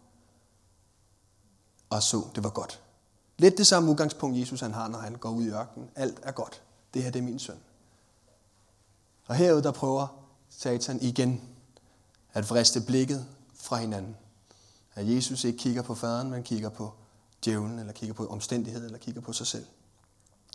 Og 1.91 2.03
så, 2.03 2.23
det 2.35 2.45
var 2.45 2.51
godt. 2.51 2.81
Lidt 3.39 3.59
det 3.59 3.67
samme 3.67 3.91
udgangspunkt, 3.91 4.39
Jesus 4.39 4.61
han 4.61 4.75
har, 4.75 4.89
når 4.89 4.99
han 4.99 5.15
går 5.15 5.31
ud 5.31 5.45
i 5.45 5.51
ørkenen. 5.51 5.89
Alt 5.95 6.19
er 6.23 6.33
godt. 6.33 6.63
Det 6.95 7.03
her 7.03 7.11
det 7.11 7.19
er 7.19 7.23
min 7.23 7.39
søn. 7.39 7.57
Og 9.27 9.35
herude, 9.35 9.63
der 9.63 9.71
prøver 9.71 10.07
Satan 10.49 10.99
igen 11.03 11.41
at 12.33 12.51
vriste 12.51 12.81
blikket 12.81 13.27
fra 13.55 13.77
hinanden. 13.77 14.17
At 14.95 15.15
Jesus 15.15 15.45
ikke 15.45 15.59
kigger 15.59 15.83
på 15.83 15.95
faderen, 15.95 16.31
men 16.31 16.43
kigger 16.43 16.69
på 16.69 16.93
djævlen, 17.45 17.79
eller 17.79 17.93
kigger 17.93 18.15
på 18.15 18.27
omstændigheden, 18.27 18.87
eller 18.87 18.99
kigger 18.99 19.21
på 19.21 19.33
sig 19.33 19.47
selv. 19.47 19.67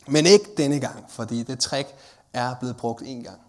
Men 0.08 0.26
ikke 0.26 0.46
denne 0.58 0.80
gang, 0.80 1.06
fordi 1.10 1.44
det 1.44 1.60
trick 1.60 1.90
er 2.34 2.56
blevet 2.60 2.78
brugt 2.78 3.02
en 3.06 3.24
gang. 3.24 3.40